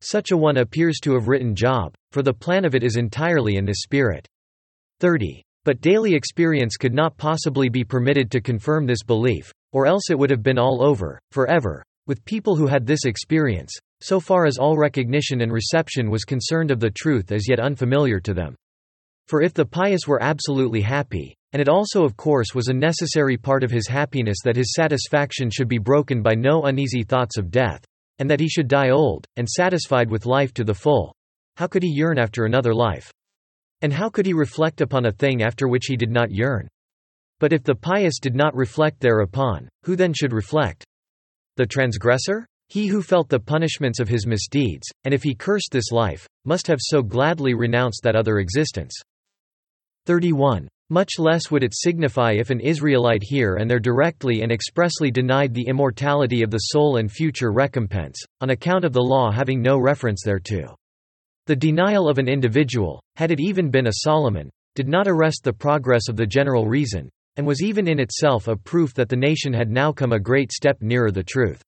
Such 0.00 0.30
a 0.30 0.36
one 0.36 0.56
appears 0.56 0.98
to 1.02 1.14
have 1.14 1.28
written 1.28 1.54
Job, 1.54 1.94
for 2.12 2.22
the 2.22 2.34
plan 2.34 2.64
of 2.64 2.74
it 2.74 2.82
is 2.82 2.96
entirely 2.96 3.56
in 3.56 3.64
this 3.64 3.82
spirit. 3.82 4.26
30. 5.00 5.42
But 5.64 5.80
daily 5.80 6.14
experience 6.14 6.76
could 6.76 6.92
not 6.92 7.16
possibly 7.16 7.70
be 7.70 7.84
permitted 7.84 8.30
to 8.30 8.40
confirm 8.42 8.86
this 8.86 9.02
belief, 9.02 9.50
or 9.72 9.86
else 9.86 10.10
it 10.10 10.18
would 10.18 10.30
have 10.30 10.42
been 10.42 10.58
all 10.58 10.84
over, 10.84 11.18
forever, 11.32 11.82
with 12.06 12.24
people 12.26 12.54
who 12.54 12.66
had 12.66 12.86
this 12.86 13.06
experience, 13.06 13.72
so 14.02 14.20
far 14.20 14.44
as 14.44 14.58
all 14.58 14.76
recognition 14.76 15.40
and 15.40 15.50
reception 15.50 16.10
was 16.10 16.24
concerned 16.24 16.70
of 16.70 16.80
the 16.80 16.90
truth 16.90 17.32
as 17.32 17.48
yet 17.48 17.60
unfamiliar 17.60 18.20
to 18.20 18.34
them. 18.34 18.54
For 19.26 19.40
if 19.40 19.54
the 19.54 19.64
pious 19.64 20.06
were 20.06 20.22
absolutely 20.22 20.82
happy, 20.82 21.34
and 21.54 21.62
it 21.62 21.68
also 21.68 22.04
of 22.04 22.14
course 22.14 22.54
was 22.54 22.68
a 22.68 22.74
necessary 22.74 23.38
part 23.38 23.64
of 23.64 23.70
his 23.70 23.88
happiness 23.88 24.36
that 24.44 24.56
his 24.56 24.74
satisfaction 24.74 25.48
should 25.50 25.68
be 25.68 25.78
broken 25.78 26.20
by 26.20 26.34
no 26.34 26.64
uneasy 26.64 27.04
thoughts 27.04 27.38
of 27.38 27.50
death, 27.50 27.82
and 28.18 28.28
that 28.30 28.40
he 28.40 28.48
should 28.48 28.68
die 28.68 28.90
old, 28.90 29.26
and 29.36 29.48
satisfied 29.48 30.10
with 30.10 30.26
life 30.26 30.52
to 30.52 30.64
the 30.64 30.74
full, 30.74 31.14
how 31.56 31.66
could 31.66 31.82
he 31.82 31.88
yearn 31.88 32.18
after 32.18 32.44
another 32.44 32.74
life? 32.74 33.10
And 33.84 33.92
how 33.92 34.08
could 34.08 34.24
he 34.24 34.32
reflect 34.32 34.80
upon 34.80 35.04
a 35.04 35.12
thing 35.12 35.42
after 35.42 35.68
which 35.68 35.84
he 35.88 35.96
did 35.98 36.10
not 36.10 36.30
yearn? 36.30 36.68
But 37.38 37.52
if 37.52 37.64
the 37.64 37.74
pious 37.74 38.18
did 38.18 38.34
not 38.34 38.56
reflect 38.56 38.98
thereupon, 38.98 39.68
who 39.82 39.94
then 39.94 40.14
should 40.14 40.32
reflect? 40.32 40.86
The 41.58 41.66
transgressor? 41.66 42.46
He 42.68 42.86
who 42.86 43.02
felt 43.02 43.28
the 43.28 43.38
punishments 43.38 44.00
of 44.00 44.08
his 44.08 44.26
misdeeds, 44.26 44.90
and 45.04 45.12
if 45.12 45.22
he 45.22 45.34
cursed 45.34 45.68
this 45.70 45.92
life, 45.92 46.26
must 46.46 46.66
have 46.66 46.78
so 46.80 47.02
gladly 47.02 47.52
renounced 47.52 48.02
that 48.04 48.16
other 48.16 48.38
existence. 48.38 48.98
31. 50.06 50.66
Much 50.88 51.18
less 51.18 51.50
would 51.50 51.62
it 51.62 51.74
signify 51.74 52.32
if 52.32 52.48
an 52.48 52.60
Israelite 52.60 53.22
here 53.22 53.56
and 53.56 53.70
there 53.70 53.78
directly 53.78 54.40
and 54.40 54.50
expressly 54.50 55.10
denied 55.10 55.52
the 55.52 55.66
immortality 55.68 56.42
of 56.42 56.50
the 56.50 56.68
soul 56.72 56.96
and 56.96 57.12
future 57.12 57.52
recompense, 57.52 58.16
on 58.40 58.48
account 58.48 58.86
of 58.86 58.94
the 58.94 59.02
law 59.02 59.30
having 59.30 59.60
no 59.60 59.78
reference 59.78 60.22
thereto. 60.24 60.74
The 61.46 61.56
denial 61.56 62.08
of 62.08 62.18
an 62.18 62.28
individual, 62.28 63.02
had 63.16 63.30
it 63.30 63.38
even 63.38 63.70
been 63.70 63.86
a 63.86 64.00
Solomon, 64.02 64.48
did 64.74 64.88
not 64.88 65.06
arrest 65.06 65.42
the 65.44 65.52
progress 65.52 66.08
of 66.08 66.16
the 66.16 66.26
general 66.26 66.66
reason, 66.66 67.10
and 67.36 67.46
was 67.46 67.62
even 67.62 67.86
in 67.86 68.00
itself 68.00 68.48
a 68.48 68.56
proof 68.56 68.94
that 68.94 69.08
the 69.08 69.16
nation 69.16 69.52
had 69.52 69.70
now 69.70 69.92
come 69.92 70.12
a 70.12 70.18
great 70.18 70.52
step 70.52 70.78
nearer 70.80 71.10
the 71.10 71.22
truth. 71.22 71.62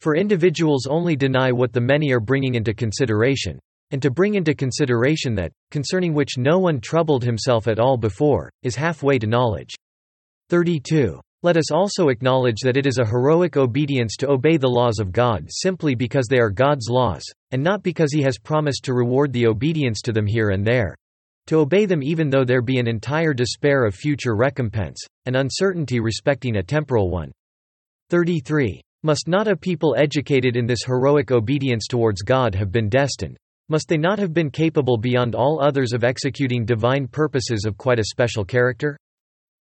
For 0.00 0.14
individuals 0.14 0.86
only 0.86 1.16
deny 1.16 1.50
what 1.50 1.72
the 1.72 1.80
many 1.80 2.12
are 2.12 2.20
bringing 2.20 2.54
into 2.54 2.72
consideration, 2.72 3.58
and 3.90 4.00
to 4.00 4.10
bring 4.10 4.34
into 4.34 4.54
consideration 4.54 5.34
that, 5.34 5.52
concerning 5.70 6.14
which 6.14 6.38
no 6.38 6.58
one 6.58 6.80
troubled 6.80 7.24
himself 7.24 7.66
at 7.66 7.80
all 7.80 7.96
before, 7.96 8.48
is 8.62 8.76
halfway 8.76 9.18
to 9.18 9.26
knowledge. 9.26 9.74
32. 10.48 11.20
Let 11.42 11.56
us 11.56 11.70
also 11.70 12.08
acknowledge 12.08 12.60
that 12.62 12.76
it 12.76 12.84
is 12.84 12.98
a 12.98 13.06
heroic 13.06 13.56
obedience 13.56 14.14
to 14.16 14.30
obey 14.30 14.58
the 14.58 14.68
laws 14.68 14.98
of 14.98 15.10
God 15.10 15.46
simply 15.48 15.94
because 15.94 16.26
they 16.26 16.38
are 16.38 16.50
God's 16.50 16.90
laws, 16.90 17.24
and 17.50 17.62
not 17.62 17.82
because 17.82 18.12
he 18.12 18.20
has 18.20 18.36
promised 18.36 18.84
to 18.84 18.92
reward 18.92 19.32
the 19.32 19.46
obedience 19.46 20.02
to 20.02 20.12
them 20.12 20.26
here 20.26 20.50
and 20.50 20.66
there. 20.66 20.94
To 21.46 21.60
obey 21.60 21.86
them 21.86 22.02
even 22.02 22.28
though 22.28 22.44
there 22.44 22.60
be 22.60 22.78
an 22.78 22.86
entire 22.86 23.32
despair 23.32 23.86
of 23.86 23.94
future 23.94 24.36
recompense, 24.36 25.02
and 25.24 25.34
uncertainty 25.34 25.98
respecting 25.98 26.56
a 26.56 26.62
temporal 26.62 27.08
one. 27.08 27.32
33. 28.10 28.82
Must 29.02 29.26
not 29.26 29.48
a 29.48 29.56
people 29.56 29.96
educated 29.96 30.56
in 30.56 30.66
this 30.66 30.84
heroic 30.84 31.30
obedience 31.30 31.86
towards 31.86 32.20
God 32.20 32.54
have 32.54 32.70
been 32.70 32.90
destined, 32.90 33.38
must 33.70 33.88
they 33.88 33.96
not 33.96 34.18
have 34.18 34.34
been 34.34 34.50
capable 34.50 34.98
beyond 34.98 35.34
all 35.34 35.62
others 35.62 35.94
of 35.94 36.04
executing 36.04 36.66
divine 36.66 37.08
purposes 37.08 37.64
of 37.64 37.78
quite 37.78 37.98
a 37.98 38.04
special 38.04 38.44
character? 38.44 38.98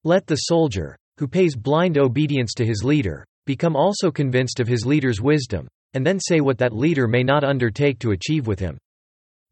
Let 0.04 0.26
the 0.26 0.36
soldier, 0.36 0.96
who 1.18 1.28
pays 1.28 1.56
blind 1.56 1.98
obedience 1.98 2.54
to 2.54 2.64
his 2.64 2.82
leader, 2.84 3.24
become 3.46 3.76
also 3.76 4.10
convinced 4.10 4.60
of 4.60 4.68
his 4.68 4.84
leader's 4.84 5.20
wisdom, 5.20 5.66
and 5.94 6.04
then 6.04 6.18
say 6.20 6.40
what 6.40 6.58
that 6.58 6.74
leader 6.74 7.06
may 7.06 7.22
not 7.22 7.44
undertake 7.44 7.98
to 7.98 8.10
achieve 8.10 8.46
with 8.46 8.58
him. 8.58 8.76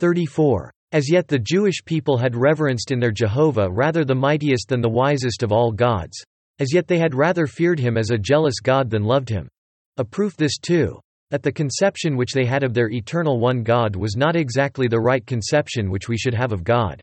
34. 0.00 0.70
As 0.92 1.10
yet 1.10 1.26
the 1.26 1.38
Jewish 1.38 1.84
people 1.84 2.18
had 2.18 2.36
reverenced 2.36 2.90
in 2.90 3.00
their 3.00 3.10
Jehovah 3.10 3.70
rather 3.70 4.04
the 4.04 4.14
mightiest 4.14 4.68
than 4.68 4.80
the 4.80 4.88
wisest 4.88 5.42
of 5.42 5.52
all 5.52 5.72
gods. 5.72 6.22
As 6.58 6.72
yet 6.72 6.86
they 6.86 6.98
had 6.98 7.14
rather 7.14 7.46
feared 7.46 7.80
him 7.80 7.96
as 7.96 8.10
a 8.10 8.18
jealous 8.18 8.60
God 8.60 8.90
than 8.90 9.02
loved 9.02 9.28
him. 9.28 9.48
A 9.96 10.04
proof 10.04 10.36
this 10.36 10.58
too, 10.58 11.00
that 11.30 11.42
the 11.42 11.50
conception 11.50 12.16
which 12.16 12.32
they 12.32 12.44
had 12.44 12.62
of 12.62 12.74
their 12.74 12.90
eternal 12.90 13.40
one 13.40 13.62
God 13.62 13.96
was 13.96 14.16
not 14.16 14.36
exactly 14.36 14.86
the 14.86 15.00
right 15.00 15.26
conception 15.26 15.90
which 15.90 16.08
we 16.08 16.16
should 16.16 16.34
have 16.34 16.52
of 16.52 16.62
God. 16.62 17.00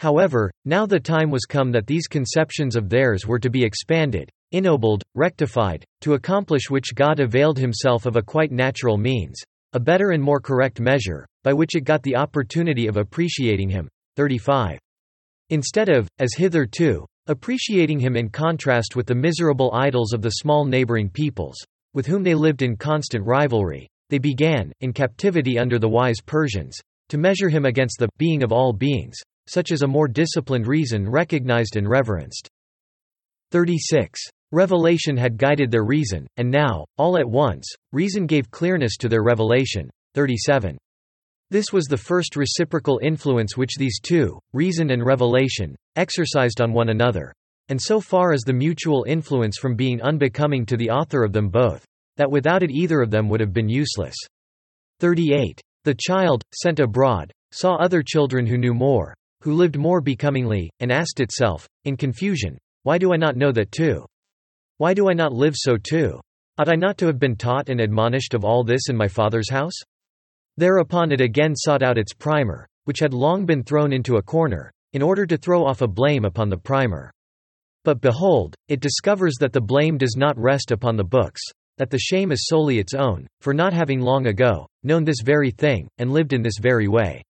However, 0.00 0.50
now 0.64 0.86
the 0.86 1.00
time 1.00 1.30
was 1.30 1.44
come 1.44 1.72
that 1.72 1.86
these 1.86 2.06
conceptions 2.06 2.76
of 2.76 2.88
theirs 2.88 3.26
were 3.26 3.40
to 3.40 3.50
be 3.50 3.64
expanded, 3.64 4.30
ennobled, 4.52 5.02
rectified, 5.14 5.84
to 6.02 6.14
accomplish 6.14 6.70
which 6.70 6.94
God 6.94 7.18
availed 7.18 7.58
himself 7.58 8.06
of 8.06 8.16
a 8.16 8.22
quite 8.22 8.52
natural 8.52 8.96
means, 8.96 9.42
a 9.72 9.80
better 9.80 10.10
and 10.10 10.22
more 10.22 10.40
correct 10.40 10.80
measure, 10.80 11.26
by 11.42 11.52
which 11.52 11.74
it 11.74 11.82
got 11.82 12.02
the 12.02 12.16
opportunity 12.16 12.86
of 12.86 12.96
appreciating 12.96 13.68
him. 13.68 13.88
35. 14.16 14.78
Instead 15.50 15.88
of, 15.88 16.08
as 16.18 16.34
hitherto, 16.34 17.04
appreciating 17.26 17.98
him 17.98 18.16
in 18.16 18.28
contrast 18.28 18.96
with 18.96 19.06
the 19.06 19.14
miserable 19.14 19.72
idols 19.74 20.12
of 20.12 20.22
the 20.22 20.30
small 20.30 20.64
neighboring 20.64 21.10
peoples, 21.10 21.56
with 21.92 22.06
whom 22.06 22.22
they 22.22 22.34
lived 22.34 22.62
in 22.62 22.76
constant 22.76 23.26
rivalry. 23.26 23.88
They 24.10 24.18
began, 24.18 24.72
in 24.80 24.92
captivity 24.92 25.58
under 25.58 25.78
the 25.78 25.88
wise 25.88 26.20
Persians, 26.24 26.78
to 27.10 27.18
measure 27.18 27.48
him 27.48 27.64
against 27.64 27.98
the 27.98 28.08
being 28.16 28.42
of 28.42 28.52
all 28.52 28.72
beings, 28.72 29.18
such 29.48 29.72
as 29.72 29.82
a 29.82 29.86
more 29.86 30.06
disciplined 30.06 30.66
reason 30.66 31.08
recognized 31.08 31.76
and 31.76 31.88
reverenced. 31.88 32.48
36. 33.50 34.20
Revelation 34.52 35.16
had 35.16 35.36
guided 35.38 35.70
their 35.70 35.84
reason, 35.84 36.26
and 36.36 36.50
now, 36.50 36.84
all 36.96 37.18
at 37.18 37.28
once, 37.28 37.66
reason 37.92 38.26
gave 38.26 38.50
clearness 38.50 38.96
to 38.96 39.08
their 39.08 39.22
revelation. 39.22 39.90
37. 40.14 40.76
This 41.50 41.72
was 41.72 41.86
the 41.86 41.96
first 41.96 42.36
reciprocal 42.36 43.00
influence 43.02 43.56
which 43.56 43.76
these 43.76 44.00
two, 44.00 44.38
reason 44.52 44.90
and 44.90 45.04
revelation, 45.04 45.74
exercised 45.96 46.60
on 46.60 46.72
one 46.72 46.90
another 46.90 47.32
and 47.68 47.80
so 47.80 48.00
far 48.00 48.32
as 48.32 48.42
the 48.42 48.52
mutual 48.52 49.04
influence 49.06 49.58
from 49.58 49.76
being 49.76 50.00
unbecoming 50.00 50.64
to 50.66 50.76
the 50.76 50.90
author 50.90 51.22
of 51.22 51.32
them 51.32 51.48
both, 51.48 51.84
that 52.16 52.30
without 52.30 52.62
it 52.62 52.70
either 52.70 53.02
of 53.02 53.10
them 53.10 53.28
would 53.28 53.40
have 53.40 53.52
been 53.52 53.68
useless. 53.68 54.16
38. 55.00 55.60
The 55.84 55.94
child, 55.94 56.42
sent 56.54 56.80
abroad, 56.80 57.30
saw 57.52 57.76
other 57.76 58.02
children 58.02 58.46
who 58.46 58.58
knew 58.58 58.74
more, 58.74 59.14
who 59.42 59.54
lived 59.54 59.78
more 59.78 60.00
becomingly, 60.00 60.70
and 60.80 60.90
asked 60.90 61.20
itself, 61.20 61.68
in 61.84 61.96
confusion, 61.96 62.58
Why 62.82 62.98
do 62.98 63.12
I 63.12 63.16
not 63.16 63.36
know 63.36 63.52
that 63.52 63.72
too? 63.72 64.04
Why 64.78 64.94
do 64.94 65.08
I 65.08 65.12
not 65.12 65.32
live 65.32 65.54
so 65.56 65.76
too? 65.76 66.20
Ought 66.58 66.68
I 66.68 66.74
not 66.74 66.98
to 66.98 67.06
have 67.06 67.18
been 67.18 67.36
taught 67.36 67.68
and 67.68 67.80
admonished 67.80 68.34
of 68.34 68.44
all 68.44 68.64
this 68.64 68.88
in 68.88 68.96
my 68.96 69.08
father's 69.08 69.50
house? 69.50 69.78
Thereupon 70.56 71.12
it 71.12 71.20
again 71.20 71.54
sought 71.54 71.82
out 71.82 71.98
its 71.98 72.12
primer, 72.12 72.66
which 72.84 72.98
had 72.98 73.14
long 73.14 73.46
been 73.46 73.62
thrown 73.62 73.92
into 73.92 74.16
a 74.16 74.22
corner, 74.22 74.72
in 74.92 75.02
order 75.02 75.26
to 75.26 75.36
throw 75.36 75.64
off 75.64 75.82
a 75.82 75.86
blame 75.86 76.24
upon 76.24 76.48
the 76.48 76.56
primer. 76.56 77.12
But 77.84 78.00
behold, 78.00 78.54
it 78.68 78.80
discovers 78.80 79.36
that 79.40 79.52
the 79.52 79.60
blame 79.60 79.98
does 79.98 80.16
not 80.16 80.36
rest 80.36 80.72
upon 80.72 80.96
the 80.96 81.04
books, 81.04 81.40
that 81.76 81.90
the 81.90 81.98
shame 81.98 82.32
is 82.32 82.46
solely 82.46 82.78
its 82.78 82.94
own, 82.94 83.26
for 83.40 83.54
not 83.54 83.72
having 83.72 84.00
long 84.00 84.26
ago, 84.26 84.66
known 84.82 85.04
this 85.04 85.22
very 85.24 85.50
thing, 85.50 85.88
and 85.98 86.10
lived 86.10 86.32
in 86.32 86.42
this 86.42 86.58
very 86.60 86.88
way. 86.88 87.22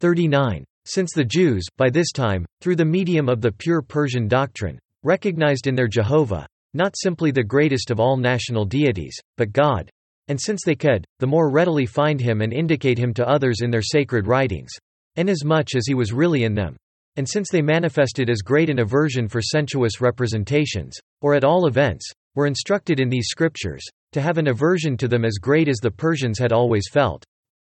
39. 0.00 0.64
Since 0.84 1.12
the 1.14 1.24
Jews, 1.24 1.64
by 1.76 1.90
this 1.90 2.10
time, 2.10 2.44
through 2.60 2.76
the 2.76 2.84
medium 2.84 3.28
of 3.28 3.40
the 3.40 3.52
pure 3.52 3.82
Persian 3.82 4.26
doctrine, 4.26 4.78
recognized 5.04 5.66
in 5.66 5.74
their 5.74 5.86
Jehovah, 5.88 6.46
not 6.74 6.96
simply 6.96 7.30
the 7.30 7.44
greatest 7.44 7.90
of 7.90 8.00
all 8.00 8.16
national 8.16 8.64
deities, 8.64 9.16
but 9.36 9.52
God. 9.52 9.90
And 10.28 10.40
since 10.40 10.62
they 10.64 10.74
could, 10.74 11.04
the 11.18 11.26
more 11.26 11.50
readily 11.50 11.86
find 11.86 12.20
him 12.20 12.40
and 12.40 12.52
indicate 12.52 12.98
him 12.98 13.14
to 13.14 13.28
others 13.28 13.60
in 13.60 13.70
their 13.70 13.82
sacred 13.82 14.26
writings, 14.26 14.72
inasmuch 15.16 15.74
as 15.76 15.86
he 15.86 15.94
was 15.94 16.12
really 16.12 16.44
in 16.44 16.54
them. 16.54 16.76
And 17.16 17.28
since 17.28 17.50
they 17.50 17.62
manifested 17.62 18.30
as 18.30 18.40
great 18.40 18.70
an 18.70 18.78
aversion 18.78 19.28
for 19.28 19.42
sensuous 19.42 20.00
representations, 20.00 20.98
or 21.20 21.34
at 21.34 21.44
all 21.44 21.66
events, 21.66 22.10
were 22.34 22.46
instructed 22.46 23.00
in 23.00 23.10
these 23.10 23.28
scriptures, 23.28 23.84
to 24.12 24.20
have 24.20 24.38
an 24.38 24.48
aversion 24.48 24.96
to 24.96 25.08
them 25.08 25.24
as 25.24 25.38
great 25.38 25.68
as 25.68 25.78
the 25.78 25.90
Persians 25.90 26.38
had 26.38 26.52
always 26.52 26.88
felt. 26.90 27.24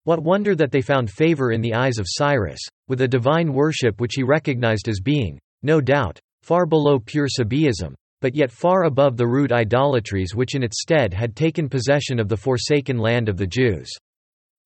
What 0.03 0.24
wonder 0.24 0.55
that 0.55 0.72
they 0.72 0.81
found 0.81 1.12
favor 1.12 1.51
in 1.51 1.62
the 1.62 1.75
eyes 1.75 2.00
of 2.00 2.08
Cyrus, 2.08 2.60
with 2.88 3.01
a 3.01 3.08
divine 3.08 3.53
worship 3.53 4.01
which 4.01 4.15
he 4.15 4.24
recognized 4.24 4.88
as 4.88 5.00
being, 5.00 5.38
no 5.62 5.79
doubt, 5.79 6.20
far 6.41 6.65
below 6.65 6.98
pure 6.98 7.27
Sabaeism, 7.27 7.93
but 8.20 8.36
yet 8.36 8.51
far 8.51 8.86
above 8.86 9.15
the 9.15 9.27
rude 9.27 9.51
idolatries 9.51 10.36
which 10.36 10.55
in 10.55 10.63
its 10.63 10.81
stead 10.81 11.13
had 11.13 11.36
taken 11.36 11.70
possession 11.70 12.20
of 12.20 12.29
the 12.29 12.38
forsaken 12.38 12.98
land 12.98 13.29
of 13.29 13.38
the 13.38 13.46
Jews. 13.46 13.91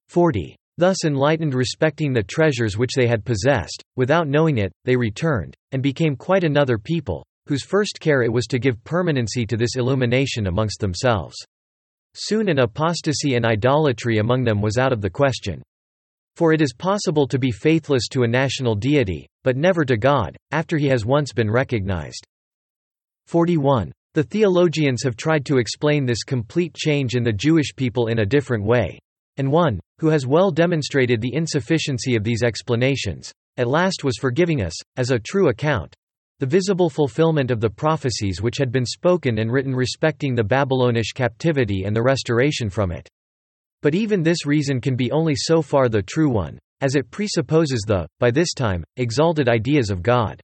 40. 0.07 0.55
Thus 0.77 1.03
enlightened 1.03 1.53
respecting 1.53 2.13
the 2.13 2.23
treasures 2.23 2.77
which 2.77 2.93
they 2.95 3.07
had 3.07 3.25
possessed, 3.25 3.81
without 3.95 4.27
knowing 4.27 4.57
it, 4.57 4.71
they 4.83 4.95
returned, 4.95 5.55
and 5.71 5.83
became 5.83 6.15
quite 6.15 6.43
another 6.43 6.77
people, 6.77 7.25
whose 7.47 7.63
first 7.63 7.99
care 7.99 8.23
it 8.23 8.31
was 8.31 8.45
to 8.47 8.59
give 8.59 8.83
permanency 8.83 9.45
to 9.45 9.57
this 9.57 9.75
illumination 9.75 10.47
amongst 10.47 10.79
themselves. 10.79 11.35
Soon 12.15 12.47
an 12.47 12.59
apostasy 12.59 13.35
and 13.35 13.45
idolatry 13.45 14.19
among 14.19 14.45
them 14.45 14.61
was 14.61 14.77
out 14.77 14.93
of 14.93 15.01
the 15.01 15.09
question. 15.09 15.61
For 16.37 16.53
it 16.53 16.61
is 16.61 16.73
possible 16.73 17.27
to 17.27 17.37
be 17.37 17.51
faithless 17.51 18.07
to 18.11 18.23
a 18.23 18.27
national 18.27 18.75
deity, 18.75 19.27
but 19.43 19.57
never 19.57 19.83
to 19.83 19.97
God, 19.97 20.37
after 20.51 20.77
he 20.77 20.87
has 20.87 21.05
once 21.05 21.33
been 21.33 21.51
recognized. 21.51 22.25
41. 23.27 23.91
The 24.13 24.23
theologians 24.23 25.03
have 25.03 25.17
tried 25.17 25.45
to 25.45 25.57
explain 25.57 26.05
this 26.05 26.23
complete 26.23 26.73
change 26.73 27.15
in 27.15 27.23
the 27.23 27.33
Jewish 27.33 27.75
people 27.75 28.07
in 28.07 28.19
a 28.19 28.25
different 28.25 28.63
way. 28.63 28.97
And 29.35 29.51
one, 29.51 29.81
who 29.99 30.07
has 30.07 30.25
well 30.25 30.51
demonstrated 30.51 31.19
the 31.19 31.33
insufficiency 31.33 32.15
of 32.15 32.23
these 32.23 32.43
explanations, 32.43 33.33
at 33.57 33.67
last 33.67 34.05
was 34.05 34.17
forgiving 34.17 34.61
us, 34.61 34.73
as 34.95 35.11
a 35.11 35.19
true 35.19 35.49
account, 35.49 35.93
the 36.39 36.45
visible 36.45 36.89
fulfillment 36.89 37.49
of 37.49 37.61
the 37.61 37.69
prophecies 37.69 38.41
which 38.41 38.57
had 38.57 38.69
been 38.69 38.85
spoken 38.85 39.39
and 39.39 39.49
written 39.49 39.73
respecting 39.73 40.35
the 40.35 40.43
Babylonish 40.43 41.13
captivity 41.13 41.85
and 41.85 41.95
the 41.95 42.03
restoration 42.03 42.69
from 42.69 42.91
it. 42.91 43.07
But 43.81 43.95
even 43.95 44.21
this 44.21 44.45
reason 44.45 44.81
can 44.81 44.97
be 44.97 45.11
only 45.11 45.35
so 45.35 45.61
far 45.61 45.87
the 45.87 46.01
true 46.01 46.29
one, 46.29 46.59
as 46.81 46.95
it 46.95 47.09
presupposes 47.09 47.83
the, 47.87 48.05
by 48.19 48.31
this 48.31 48.53
time, 48.53 48.83
exalted 48.97 49.47
ideas 49.47 49.89
of 49.89 50.03
God. 50.03 50.41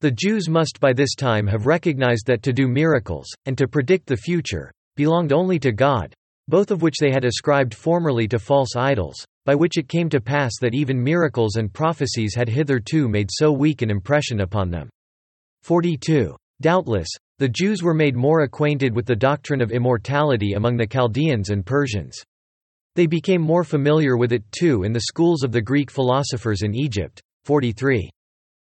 The 0.00 0.10
Jews 0.10 0.48
must 0.48 0.80
by 0.80 0.92
this 0.92 1.14
time 1.14 1.46
have 1.46 1.66
recognized 1.66 2.26
that 2.26 2.42
to 2.42 2.52
do 2.52 2.66
miracles, 2.66 3.28
and 3.46 3.56
to 3.58 3.68
predict 3.68 4.06
the 4.06 4.16
future, 4.16 4.72
belonged 4.96 5.32
only 5.32 5.60
to 5.60 5.70
God, 5.70 6.12
both 6.48 6.72
of 6.72 6.82
which 6.82 6.96
they 6.98 7.12
had 7.12 7.24
ascribed 7.24 7.74
formerly 7.74 8.26
to 8.26 8.40
false 8.40 8.74
idols, 8.74 9.24
by 9.44 9.54
which 9.54 9.78
it 9.78 9.88
came 9.88 10.08
to 10.08 10.20
pass 10.20 10.54
that 10.60 10.74
even 10.74 11.00
miracles 11.00 11.54
and 11.54 11.72
prophecies 11.72 12.34
had 12.34 12.48
hitherto 12.48 13.08
made 13.08 13.28
so 13.30 13.52
weak 13.52 13.82
an 13.82 13.90
impression 13.90 14.40
upon 14.40 14.68
them. 14.68 14.90
42. 15.62 16.36
Doubtless, 16.60 17.08
the 17.38 17.48
Jews 17.48 17.82
were 17.82 17.94
made 17.94 18.16
more 18.16 18.42
acquainted 18.42 18.94
with 18.94 19.06
the 19.06 19.16
doctrine 19.16 19.60
of 19.60 19.72
immortality 19.72 20.52
among 20.52 20.76
the 20.76 20.86
Chaldeans 20.86 21.50
and 21.50 21.66
Persians. 21.66 22.22
They 22.94 23.06
became 23.06 23.40
more 23.40 23.64
familiar 23.64 24.16
with 24.16 24.32
it 24.32 24.44
too 24.52 24.82
in 24.82 24.92
the 24.92 25.00
schools 25.00 25.42
of 25.42 25.52
the 25.52 25.62
Greek 25.62 25.90
philosophers 25.90 26.62
in 26.62 26.74
Egypt. 26.74 27.20
43. 27.44 28.10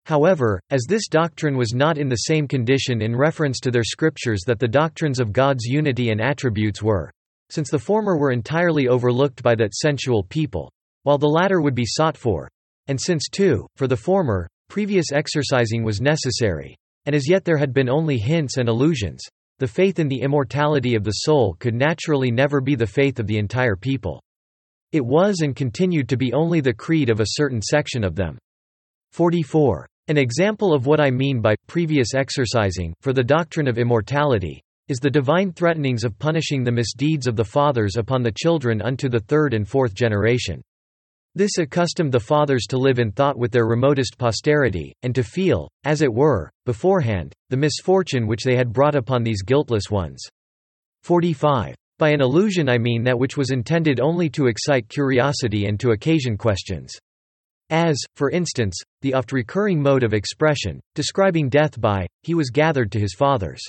However, 0.07 0.61
as 0.71 0.87
this 0.89 1.09
doctrine 1.09 1.57
was 1.57 1.75
not 1.75 1.99
in 1.99 2.09
the 2.09 2.17
same 2.17 2.47
condition 2.47 3.03
in 3.03 3.15
reference 3.15 3.61
to 3.61 3.71
their 3.71 3.85
scriptures 3.85 4.43
that 4.47 4.59
the 4.59 4.69
doctrines 4.69 5.21
of 5.21 5.33
God's 5.33 5.65
unity 5.65 6.11
and 6.11 6.21
attributes 6.21 6.83
were, 6.83 7.11
since 7.51 7.71
the 7.71 7.79
former 7.79 8.17
were 8.17 8.33
entirely 8.33 8.89
overlooked 8.89 9.43
by 9.43 9.55
that 9.57 9.75
sensual 9.75 10.23
people, 10.23 10.73
while 11.03 11.19
the 11.19 11.27
latter 11.27 11.61
would 11.61 11.75
be 11.75 11.87
sought 11.87 12.17
for, 12.17 12.49
and 12.87 13.01
since 13.01 13.29
too, 13.29 13.67
for 13.77 13.87
the 13.87 13.97
former, 13.97 14.49
previous 14.69 15.13
exercising 15.13 15.83
was 15.83 16.01
necessary, 16.01 16.77
and 17.07 17.15
as 17.15 17.29
yet 17.29 17.45
there 17.45 17.57
had 17.57 17.73
been 17.73 17.89
only 17.89 18.19
hints 18.19 18.57
and 18.57 18.69
allusions, 18.69 19.23
the 19.59 19.67
faith 19.67 19.99
in 19.99 20.09
the 20.09 20.21
immortality 20.21 20.95
of 20.95 21.05
the 21.05 21.23
soul 21.23 21.57
could 21.59 21.75
naturally 21.75 22.31
never 22.31 22.61
be 22.61 22.75
the 22.75 22.87
faith 22.87 23.19
of 23.19 23.27
the 23.27 23.39
entire 23.39 23.77
people. 23.77 24.23
It 24.93 25.05
was 25.05 25.41
and 25.41 25.57
continued 25.57 26.09
to 26.11 26.17
be 26.17 26.33
only 26.33 26.61
the 26.61 26.75
creed 26.75 27.09
of 27.09 27.21
a 27.21 27.27
certain 27.27 27.63
section 27.63 28.05
of 28.05 28.15
them. 28.15 28.39
44. 29.13 29.87
An 30.09 30.19
example 30.19 30.75
of 30.75 30.87
what 30.87 31.01
I 31.01 31.11
mean 31.11 31.41
by 31.41 31.57
previous 31.67 32.15
exercising, 32.15 32.95
for 33.01 33.13
the 33.13 33.25
doctrine 33.25 33.67
of 33.67 33.79
immortality, 33.79 34.63
is 34.89 34.99
the 34.99 35.11
divine 35.11 35.53
threatenings 35.53 36.05
of 36.05 36.19
punishing 36.19 36.63
the 36.63 36.71
misdeeds 36.71 37.27
of 37.27 37.35
the 37.35 37.45
fathers 37.45 37.97
upon 37.97 38.23
the 38.23 38.35
children 38.37 38.81
unto 38.81 39.09
the 39.09 39.21
third 39.21 39.53
and 39.53 39.67
fourth 39.69 39.95
generation. 39.95 40.63
This 41.37 41.59
accustomed 41.59 42.13
the 42.13 42.19
fathers 42.19 42.65
to 42.71 42.79
live 42.79 42.99
in 42.99 43.13
thought 43.13 43.37
with 43.37 43.53
their 43.53 43.67
remotest 43.67 44.17
posterity, 44.17 44.95
and 45.03 45.15
to 45.15 45.23
feel, 45.23 45.69
as 45.85 46.01
it 46.01 46.11
were, 46.11 46.51
beforehand, 46.65 47.35
the 47.51 47.59
misfortune 47.59 48.27
which 48.27 48.43
they 48.43 48.57
had 48.57 48.73
brought 48.73 48.95
upon 48.95 49.23
these 49.23 49.43
guiltless 49.43 49.91
ones. 49.91 50.27
45. 51.03 51.75
By 51.99 52.09
an 52.09 52.23
illusion 52.23 52.71
I 52.71 52.79
mean 52.79 53.05
that 53.05 53.19
which 53.19 53.37
was 53.37 53.51
intended 53.51 54.01
only 54.01 54.31
to 54.31 54.47
excite 54.47 54.89
curiosity 54.89 55.67
and 55.67 55.79
to 55.81 55.91
occasion 55.91 56.39
questions. 56.39 56.97
As, 57.69 57.99
for 58.15 58.31
instance, 58.31 58.81
the 59.03 59.13
oft 59.13 59.31
recurring 59.31 59.83
mode 59.83 60.05
of 60.05 60.15
expression, 60.15 60.81
describing 60.95 61.51
death 61.51 61.79
by, 61.79 62.07
he 62.23 62.33
was 62.33 62.49
gathered 62.49 62.91
to 62.93 62.99
his 62.99 63.13
fathers. 63.13 63.61